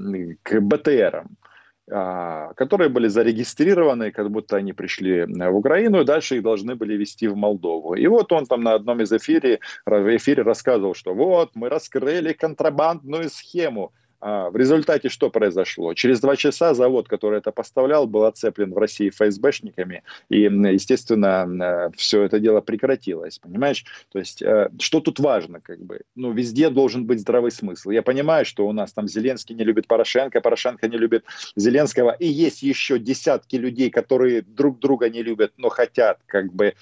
[0.43, 1.50] к БТРам а,
[1.91, 7.27] которые были зарегистрированы, как будто они пришли в Украину, и дальше их должны были вести
[7.27, 7.95] в Молдову.
[7.95, 12.33] И вот он там на одном из эфире, в эфире рассказывал, что вот, мы раскрыли
[12.33, 13.93] контрабандную схему.
[14.21, 15.95] А в результате что произошло?
[15.95, 21.49] Через два часа завод, который это поставлял, был оцеплен в России ФСБшниками, и, естественно,
[21.89, 23.85] э, все это дело прекратилось, понимаешь?
[24.13, 26.03] То есть, э, что тут важно, как бы?
[26.15, 27.91] Ну, везде должен быть здравый смысл.
[27.91, 31.25] Я понимаю, что у нас там Зеленский не любит Порошенко, Порошенко не любит
[31.57, 36.75] Зеленского, и есть еще десятки людей, которые друг друга не любят, но хотят, как бы,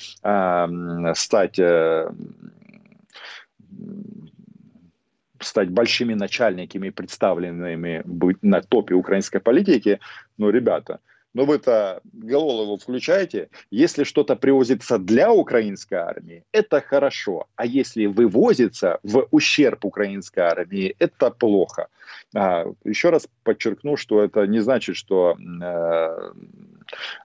[1.14, 2.10] стать э,
[5.40, 8.02] стать большими начальниками, представленными
[8.42, 10.00] на топе украинской политики,
[10.38, 11.00] ну, ребята,
[11.34, 18.98] ну вы-то голову включаете, если что-то привозится для украинской армии, это хорошо, а если вывозится
[19.02, 21.88] в ущерб украинской армии, это плохо.
[22.34, 26.32] А, еще раз подчеркну, что это не значит, что э,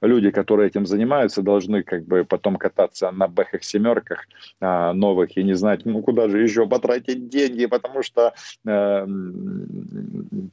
[0.02, 4.26] люди, которые этим занимаются, должны как бы потом кататься на бэхах семерках
[4.60, 8.34] а, новых и не знать, ну куда же еще потратить деньги, потому что
[8.66, 9.08] э,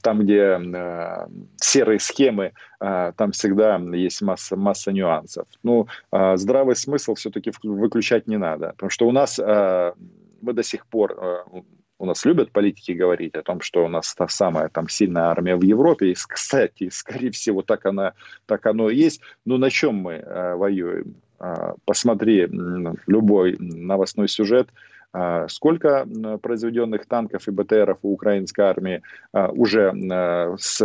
[0.02, 5.46] там, где э, серые схемы, э, там всегда есть масса, масса нюансов.
[5.62, 9.92] Ну, э, здравый смысл все-таки выключать не надо, потому что у нас э,
[10.42, 11.60] мы до сих пор э,
[12.00, 15.54] у нас любят политики говорить о том, что у нас та самая там сильная армия
[15.54, 16.10] в Европе.
[16.10, 18.14] И, кстати, скорее всего, так, она,
[18.46, 19.20] так оно и есть.
[19.44, 21.14] Но на чем мы э, воюем?
[21.38, 22.48] Э, посмотри
[23.06, 24.68] любой новостной сюжет–
[25.48, 26.06] сколько
[26.42, 30.78] произведенных танков и БТРов у украинской армии а, уже а, с,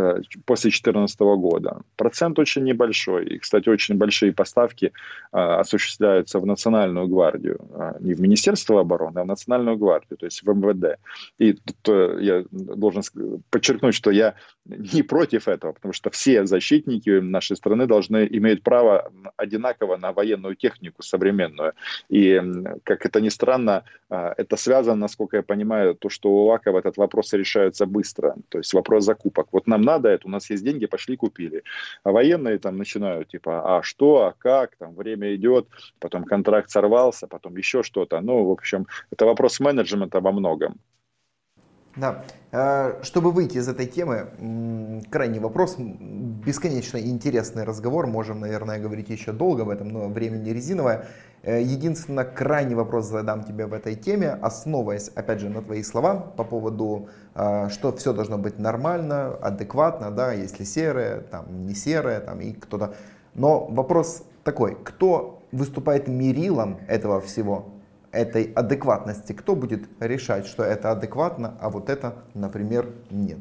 [0.45, 1.81] после 2014 года?
[1.95, 3.25] Процент очень небольшой.
[3.25, 4.91] И, кстати, очень большие поставки
[5.31, 7.59] осуществляются в Национальную гвардию.
[7.99, 10.99] Не в Министерство обороны, а в Национальную гвардию, то есть в МВД.
[11.37, 13.03] И тут э, я должен
[13.49, 14.35] подчеркнуть, что я
[14.65, 20.55] не против этого, потому что все защитники нашей страны должны иметь право одинаково на военную
[20.55, 21.73] технику современную.
[22.09, 22.41] И,
[22.83, 26.97] как это ни странно, а, это связано, насколько я понимаю, то, что у Лакова этот
[26.97, 28.35] вопрос решается быстро.
[28.49, 29.47] То есть вопрос закупок.
[29.51, 31.63] Вот нам надо это, у нас есть деньги, пошли купили.
[32.03, 35.67] А военные там начинают типа, а что, а как, там время идет,
[35.99, 38.21] потом контракт сорвался, потом еще что-то.
[38.21, 40.79] Ну, в общем, это вопрос менеджмента во многом.
[41.95, 42.25] Да.
[42.51, 49.31] А, чтобы выйти из этой темы, крайний вопрос, бесконечно интересный разговор, можем, наверное, говорить еще
[49.31, 51.07] долго об этом, но время не резиновое.
[51.45, 56.15] Э, единственное, крайний вопрос задам тебе в этой теме, основываясь, опять же, на твои слова
[56.15, 62.19] по поводу, а, что все должно быть нормально, адекватно, да, если серое, там, не серое,
[62.19, 62.95] там, и кто-то.
[63.35, 67.71] Но вопрос такой, кто выступает мерилом этого всего?
[68.11, 73.39] этой адекватности, кто будет решать, что это адекватно, а вот это, например, нет?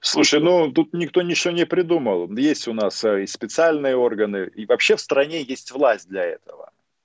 [0.00, 2.30] Слушай, ну тут никто ничего не придумал.
[2.36, 6.63] Есть у нас э, и специальные органы, и вообще в стране есть власть для этого.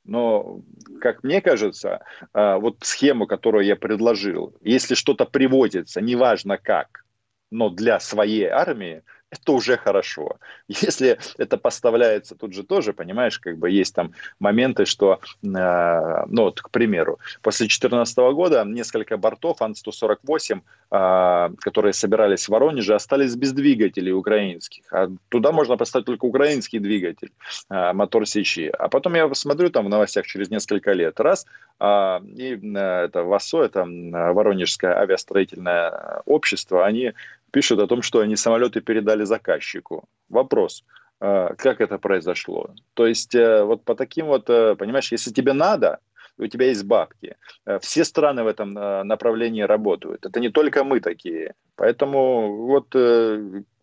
[0.10, 0.62] Но,
[0.99, 2.01] как мне кажется,
[2.34, 7.05] э, вот схему, которую я предложил, если что-то приводится, неважно как,
[7.51, 10.38] но для своей армии, это уже хорошо.
[10.67, 16.43] Если это поставляется тут же тоже, понимаешь, как бы есть там моменты, что, э, ну
[16.43, 20.61] вот, к примеру, после 2014 года несколько бортов Ан-148,
[20.91, 24.84] э, которые собирались в Воронеже, остались без двигателей украинских.
[24.91, 27.32] А туда можно поставить только украинский двигатель,
[27.69, 28.71] э, мотор Сечи.
[28.80, 31.45] А потом я посмотрю там в новостях через несколько лет, раз,
[31.80, 33.86] э, и э, это ВАСО, это
[34.34, 37.13] Воронежское авиастроительное общество, они
[37.52, 40.06] пишут о том, что они самолеты передали заказчику.
[40.30, 40.84] Вопрос,
[41.22, 42.70] э, как это произошло?
[42.93, 46.00] То есть э, вот по таким вот, э, понимаешь, если тебе надо,
[46.38, 47.36] у тебя есть бабки.
[47.82, 48.72] Все страны в этом
[49.08, 50.26] направлении работают.
[50.26, 51.54] Это не только мы такие.
[51.76, 52.91] Поэтому вот,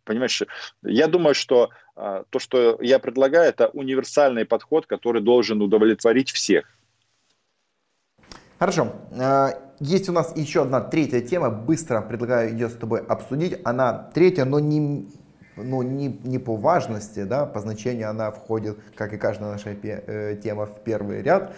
[0.04, 0.42] понимаешь,
[0.82, 6.64] я думаю, что то, что я предлагаю, это универсальный подход, который должен удовлетворить всех.
[8.58, 8.90] Хорошо.
[9.78, 13.60] Есть у нас еще одна третья тема, быстро предлагаю ее с тобой обсудить.
[13.64, 15.06] Она третья, но не,
[15.56, 20.38] но не, не по важности, да, по значению она входит, как и каждая наша э,
[20.42, 21.54] тема, в первый ряд.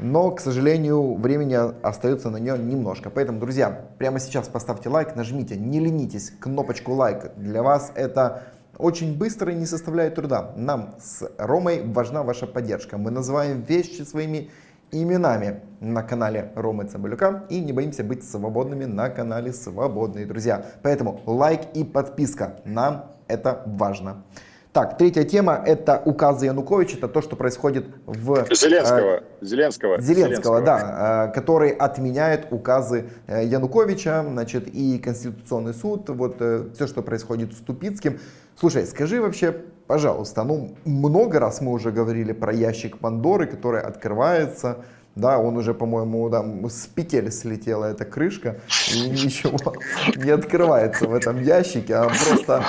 [0.00, 3.10] Но, к сожалению, времени остается на нее немножко.
[3.10, 7.32] Поэтому, друзья, прямо сейчас поставьте лайк, нажмите, не ленитесь, кнопочку лайк.
[7.36, 8.44] Для вас это
[8.78, 10.52] очень быстро и не составляет труда.
[10.56, 12.96] Нам с Ромой важна ваша поддержка.
[12.96, 14.50] Мы называем вещи своими
[14.90, 20.64] именами на канале Ромы Цымбалюка и не боимся быть свободными на канале Свободные Друзья.
[20.82, 24.24] Поэтому лайк и подписка, нам это важно.
[24.72, 28.46] Так, третья тема– это указы Януковича, это то, что происходит в...
[28.54, 29.16] Зеленского.
[29.16, 30.00] Э, Зеленского.
[30.00, 36.68] Зеленского, Зеленского, да, э, который отменяет указы э, Януковича, значит, и Конституционный суд, вот э,
[36.74, 38.20] все, что происходит с Тупицким.
[38.56, 44.76] Слушай, скажи вообще, пожалуйста, ну, много раз мы уже говорили про ящик Пандоры, который открывается,
[45.16, 48.60] да, он уже, по-моему, там с петель слетела эта крышка,
[48.94, 49.58] и ничего
[50.16, 52.62] не открывается в этом ящике, а просто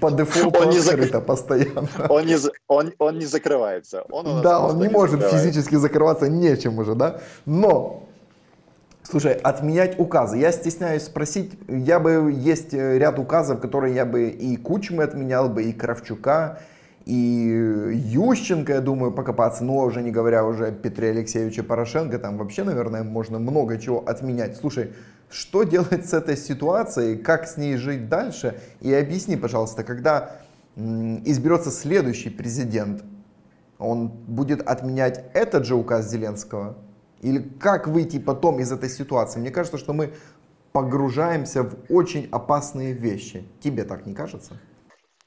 [0.00, 1.26] по дефолту он не открыто зак...
[1.26, 1.88] постоянно.
[2.08, 2.36] Он не,
[2.68, 4.02] он, он не закрывается.
[4.10, 7.20] Он да, он не, не может физически закрываться нечем уже, да.
[7.46, 8.03] Но
[9.06, 10.38] Слушай, отменять указы.
[10.38, 15.50] Я стесняюсь спросить, я бы, есть э, ряд указов, которые я бы и Кучмы отменял
[15.50, 16.60] бы, и Кравчука,
[17.04, 22.38] и Ющенко, я думаю, покопаться, но уже не говоря уже о Петре Алексеевиче Порошенко, там
[22.38, 24.56] вообще, наверное, можно много чего отменять.
[24.56, 24.94] Слушай,
[25.28, 28.58] что делать с этой ситуацией, как с ней жить дальше?
[28.80, 30.30] И объясни, пожалуйста, когда
[30.76, 33.04] изберется следующий президент,
[33.78, 36.78] он будет отменять этот же указ Зеленского?
[37.24, 39.40] Или как выйти потом из этой ситуации?
[39.40, 40.12] Мне кажется, что мы
[40.72, 43.48] погружаемся в очень опасные вещи.
[43.60, 44.60] Тебе так не кажется?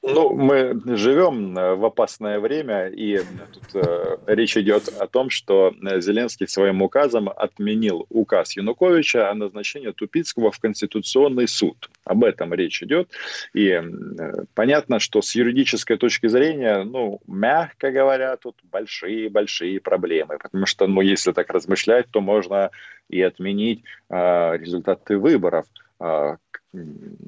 [0.00, 3.18] Ну, мы живем э, в опасное время, и
[3.52, 9.90] тут э, речь идет о том, что Зеленский своим указом отменил указ Януковича о назначении
[9.90, 11.90] Тупицкого в Конституционный суд.
[12.04, 13.10] Об этом речь идет.
[13.54, 13.82] И э,
[14.54, 20.38] понятно, что с юридической точки зрения, ну, мягко говоря, тут большие-большие проблемы.
[20.38, 22.70] Потому что, ну, если так размышлять, то можно
[23.08, 25.66] и отменить э, результаты выборов
[25.98, 26.36] э,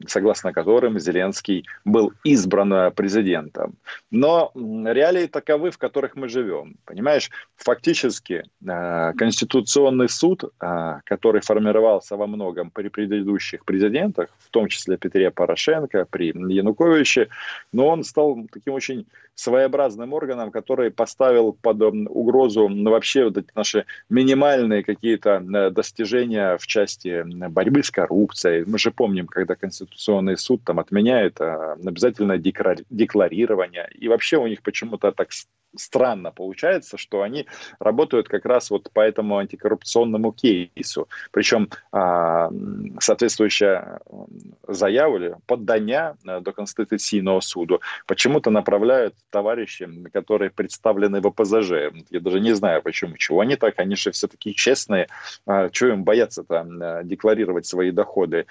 [0.06, 3.74] согласно которым Зеленский был избран президентом.
[4.10, 6.76] Но реалии таковы, в которых мы живем.
[6.84, 14.68] Понимаешь, фактически э, Конституционный суд, э, который формировался во многом при предыдущих президентах, в том
[14.68, 17.28] числе Петре Порошенко, при Януковиче,
[17.72, 23.48] но он стал таким очень своеобразным органом, который поставил под угрозу ну, вообще вот эти
[23.54, 28.64] наши минимальные какие-то э, достижения в части борьбы с коррупцией.
[28.66, 33.88] Мы же помним, когда Конституционный суд там отменяет а, обязательное декларирование.
[33.94, 35.30] И вообще у них почему-то так
[35.76, 37.46] странно получается, что они
[37.78, 41.08] работают как раз вот по этому антикоррупционному кейсу.
[41.30, 42.50] Причем а,
[43.00, 44.00] соответствующая
[44.68, 51.92] заяву или поддання а, до Конституционного суду почему-то направляют товарищи, которые представлены в ОПЗЖ.
[52.10, 53.16] Я даже не знаю почему.
[53.16, 53.78] Чего они так?
[53.78, 55.08] Они же все таки честные.
[55.72, 58.46] Чего им бояться-то декларировать свои доходы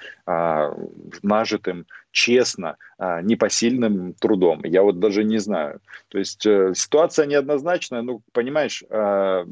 [1.24, 4.64] нажитым честно, а, непосильным трудом.
[4.64, 5.82] Я вот даже не знаю.
[6.10, 8.01] То есть э, ситуация неоднозначная.
[8.01, 9.45] Ну, понимаешь, а,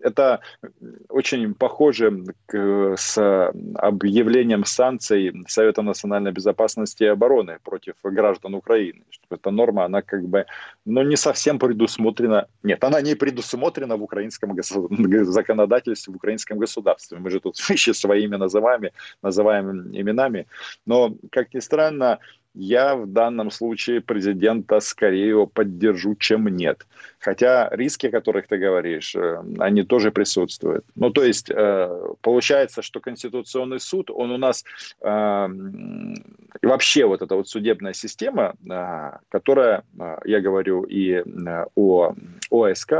[0.00, 0.40] это
[1.08, 9.02] очень похоже к, с объявлением санкций Совета национальной безопасности и обороны против граждан Украины.
[9.30, 10.46] Эта норма, она как бы,
[10.84, 12.46] ну, не совсем предусмотрена.
[12.62, 14.56] Нет, она не предусмотрена в украинском
[15.24, 17.18] законодательстве, в украинском государстве.
[17.18, 18.90] Мы же тут вещи своими называем,
[19.22, 20.46] называем именами.
[20.86, 22.18] Но, как ни странно,
[22.56, 26.86] я в данном случае президента скорее его поддержу, чем нет.
[27.18, 30.84] Хотя риски, о которых ты говоришь, э, они тоже присутствуют.
[30.94, 34.64] Ну, то есть, э, получается, что Конституционный суд, он у нас
[35.02, 35.48] э,
[36.62, 38.54] и вообще вот эта вот судебная система,
[39.28, 39.82] которая,
[40.24, 41.22] я говорю и
[41.74, 42.14] о
[42.50, 42.92] ОСК,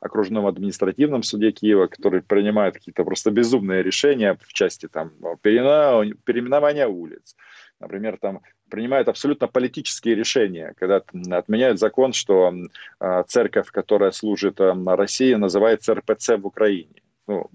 [0.00, 5.12] окружном административном суде Киева, который принимает какие-то просто безумные решения в части там
[5.42, 7.36] переименования улиц,
[7.78, 12.52] например, там принимают абсолютно политические решения, когда отменяют закон, что
[13.00, 17.02] э, церковь, которая служит э, России, называется РПЦ в Украине.
[17.26, 17.50] Ну,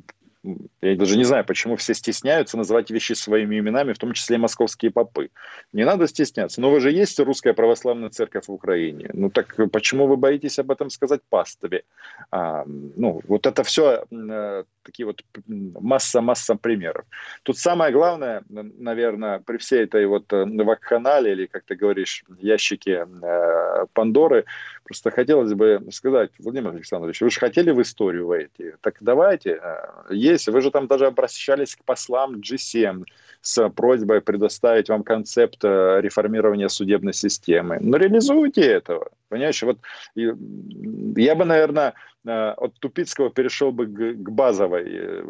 [0.81, 4.91] я даже не знаю, почему все стесняются называть вещи своими именами, в том числе московские
[4.91, 5.29] попы.
[5.73, 6.61] Не надо стесняться.
[6.61, 9.09] Но вы же есть русская православная церковь в Украине.
[9.13, 11.83] Ну так почему вы боитесь об этом сказать пастове?
[12.31, 17.05] А, ну, вот это все э, такие вот масса-масса примеров.
[17.43, 23.07] Тут самое главное, наверное, при всей этой вот э, вакханале, или, как ты говоришь, ящике
[23.21, 24.45] э, Пандоры,
[24.83, 29.87] просто хотелось бы сказать, Владимир Александрович, вы же хотели в историю войти, так давайте, э,
[30.11, 33.03] есть, вы же там даже обращались к послам G7
[33.41, 37.77] с просьбой предоставить вам концепт э, реформирования судебной системы.
[37.81, 39.09] Но реализуйте этого.
[39.29, 39.77] Понимаешь, вот
[40.15, 41.93] я бы, наверное,
[42.25, 45.23] от Тупицкого перешел бы к базовой э,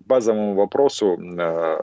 [0.00, 1.78] базовому вопросу э,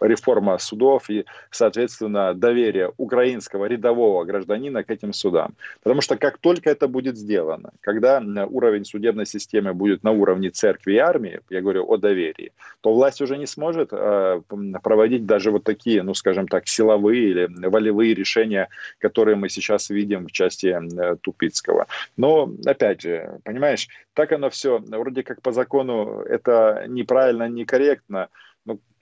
[0.00, 5.54] реформа судов и, соответственно, доверие украинского рядового гражданина к этим судам.
[5.82, 10.94] Потому что как только это будет сделано, когда уровень судебной системы будет на уровне церкви
[10.94, 14.40] и армии, я говорю о доверии, то власть уже не сможет э,
[14.82, 18.68] проводить даже вот такие, ну, скажем так, силовые или волевые решения,
[18.98, 21.86] которые мы сейчас видим в части э, Тупицкого.
[22.16, 28.28] Но, опять же, понимаешь, так оно все, вроде как по закону это неправильно, некорректно,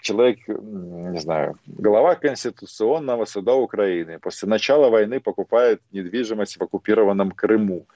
[0.02, 7.86] человек, не знаю, глава Конституционного суда Украины после начала войны покупает недвижимость в оккупированном Крыму.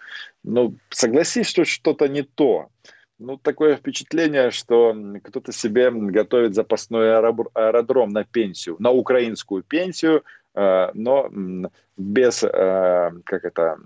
[0.43, 2.69] Ну, согласись, что что-то не то.
[3.19, 4.95] Ну, такое впечатление, что
[5.25, 10.23] кто-то себе готовит запасной аэродром на пенсию, на украинскую пенсию,
[10.57, 11.31] Э, но
[11.97, 13.77] без, э, как это,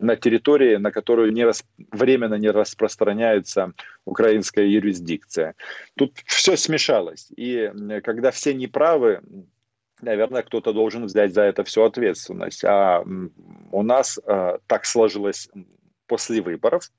[0.00, 3.72] на территории, на которую не рас, временно не распространяется
[4.04, 5.54] украинская юрисдикция.
[5.96, 7.28] Тут все смешалось.
[7.36, 7.72] И
[8.04, 9.20] когда все неправы,
[10.00, 12.64] наверное, кто-то должен взять за это всю ответственность.
[12.64, 13.04] А
[13.72, 15.48] у нас э, так сложилось
[16.06, 16.90] после выборов,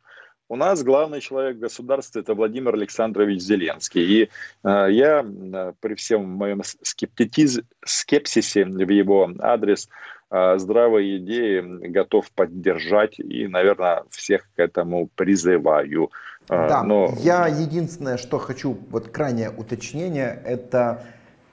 [0.49, 4.03] у нас главный человек в государстве это Владимир Александрович Зеленский.
[4.03, 4.29] И
[4.63, 7.61] э, я э, при всем моем скептитиз...
[7.85, 9.89] скепсисе в его адрес
[10.29, 16.11] э, здравые идеи готов поддержать и, наверное, всех к этому призываю.
[16.49, 17.13] Э, да, Но...
[17.19, 21.03] я единственное, что хочу, вот крайнее уточнение, это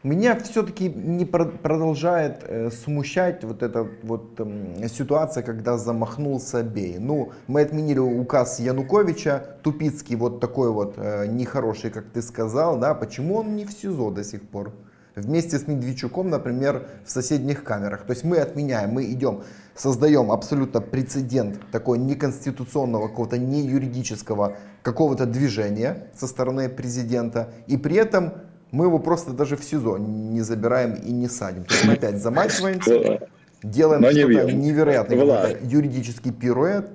[0.03, 6.97] меня все-таки не продолжает э, смущать вот эта вот э, ситуация, когда замахнулся Бей.
[6.99, 12.95] Ну, мы отменили указ Януковича, Тупицкий вот такой вот э, нехороший, как ты сказал, да,
[12.95, 14.73] почему он не в СИЗО до сих пор?
[15.17, 18.05] Вместе с Медведчуком, например, в соседних камерах.
[18.07, 19.43] То есть мы отменяем, мы идем,
[19.75, 27.53] создаем абсолютно прецедент такой неконституционного, какого-то не юридического какого-то движения со стороны президента.
[27.67, 28.33] И при этом
[28.73, 31.65] мы его просто даже в СИЗО не забираем и не садим.
[31.65, 33.29] То есть мы опять замачиваемся,
[33.63, 36.91] делаем что-то невероятное, юридический пируэт,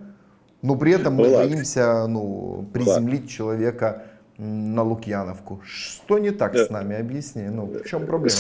[0.61, 4.03] но при этом мы боимся ну, приземлить человека
[4.37, 5.61] на Лукьяновку.
[5.63, 6.97] Что не так с нами?
[6.97, 7.43] Объясни.
[7.43, 8.35] Ну, в чем проблема?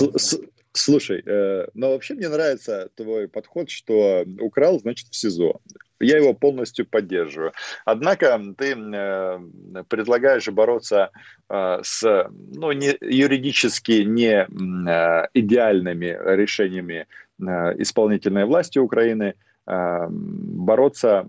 [0.77, 5.61] Слушай, э, ну вообще мне нравится твой подход, что украл, значит в СИЗО.
[6.01, 7.53] Я его полностью поддерживаю.
[7.85, 9.39] Однако ты э,
[9.87, 11.11] предлагаешь бороться
[11.49, 17.07] э, с ну, не, юридически не э, идеальными решениями
[17.39, 17.43] э,
[17.81, 21.25] исполнительной власти Украины, э, бороться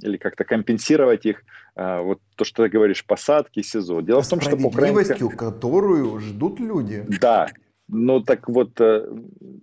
[0.00, 1.42] или как-то компенсировать их,
[1.76, 4.00] э, вот то, что ты говоришь, посадки, СИЗО.
[4.00, 5.18] Дело в том, что украинская...
[5.28, 7.04] которую ждут люди.
[7.20, 7.50] Да,
[7.92, 9.06] ну так вот, э,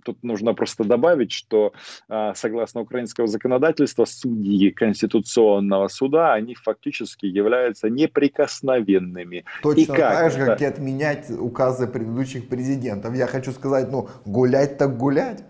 [0.04, 1.74] тут нужно просто добавить, что
[2.10, 9.46] а, согласно украинского законодательства судьи Конституционного суда, они фактически являются неприкосновенными.
[9.62, 13.16] Точно и как так же, как и отменять указы предыдущих президентов.
[13.16, 15.44] Я хочу сказать, ну, гулять так гулять.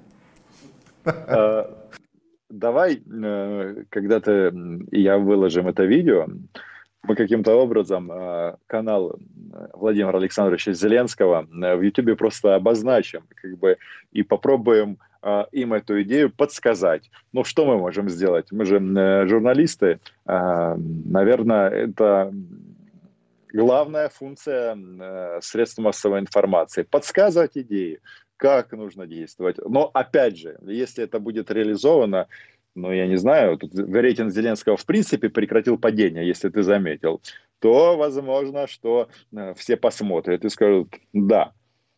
[2.49, 4.53] Давай, э, когда-то
[4.91, 6.27] я выложим это видео,
[7.07, 9.15] мы каким-то образом э, канал
[9.53, 13.77] э, Владимира Александровича Зеленского в YouTube просто обозначим, как бы,
[14.11, 14.97] и попробуем
[15.51, 17.09] им эту идею подсказать.
[17.33, 18.51] Ну, что мы можем сделать?
[18.51, 18.77] Мы же
[19.27, 22.31] журналисты, наверное, это
[23.51, 24.77] главная функция
[25.41, 27.99] средств массовой информации– подсказывать идеи,
[28.37, 29.57] как нужно действовать.
[29.57, 32.27] Но, опять же, если это будет реализовано,
[32.77, 37.21] ну, я не знаю, тут рейтинг Зеленского в принципе прекратил падение, если ты заметил,
[37.59, 41.53] то возможно, что э, все посмотрят и скажут, да,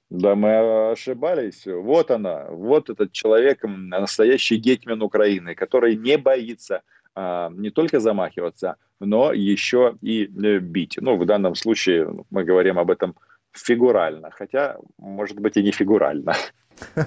[0.09, 1.65] да, мы ошибались.
[1.65, 6.81] Вот она, вот этот человек, настоящий гетьман Украины, который не боится
[7.13, 10.97] а, не только замахиваться, но еще и э, бить.
[11.01, 13.15] Ну, в данном случае мы говорим об этом
[13.51, 16.33] фигурально, хотя, может быть, и не фигурально.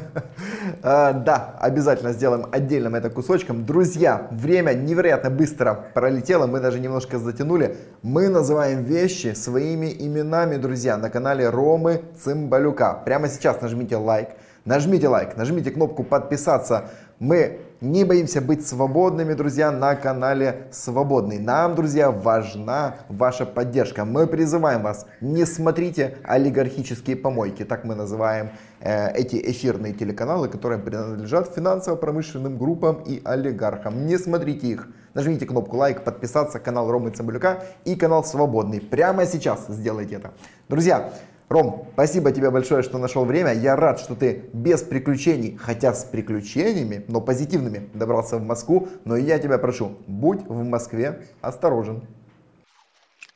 [0.83, 3.65] А, да, обязательно сделаем отдельным это кусочком.
[3.65, 7.77] Друзья, время невероятно быстро пролетело, мы даже немножко затянули.
[8.03, 13.03] Мы называем вещи своими именами, друзья, на канале Ромы Цымбалюка.
[13.05, 14.31] Прямо сейчас нажмите лайк,
[14.65, 16.91] нажмите лайк, нажмите кнопку подписаться.
[17.19, 21.39] Мы не боимся быть свободными, друзья, на канале Свободный.
[21.41, 24.05] Нам, друзья, важна ваша поддержка.
[24.05, 30.79] Мы призываем вас, не смотрите олигархические помойки, так мы называем э, эти эфирные телеканалы, которые
[30.79, 34.07] принадлежат финансово-промышленным группам и олигархам.
[34.07, 34.89] Не смотрите их.
[35.15, 38.81] Нажмите кнопку лайк, подписаться, канал Ромы Цымбалюка и канал Свободный.
[38.81, 40.31] Прямо сейчас сделайте это.
[40.69, 41.13] Друзья,
[41.53, 43.53] Ром, спасибо тебе большое, что нашел время.
[43.53, 48.89] Я рад, что ты без приключений, хотя с приключениями, но позитивными, добрался в Москву.
[49.05, 52.09] Но я тебя прошу, будь в Москве осторожен.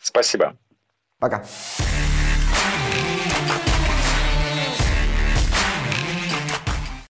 [0.01, 0.57] Спасибо.
[1.19, 1.45] Пока.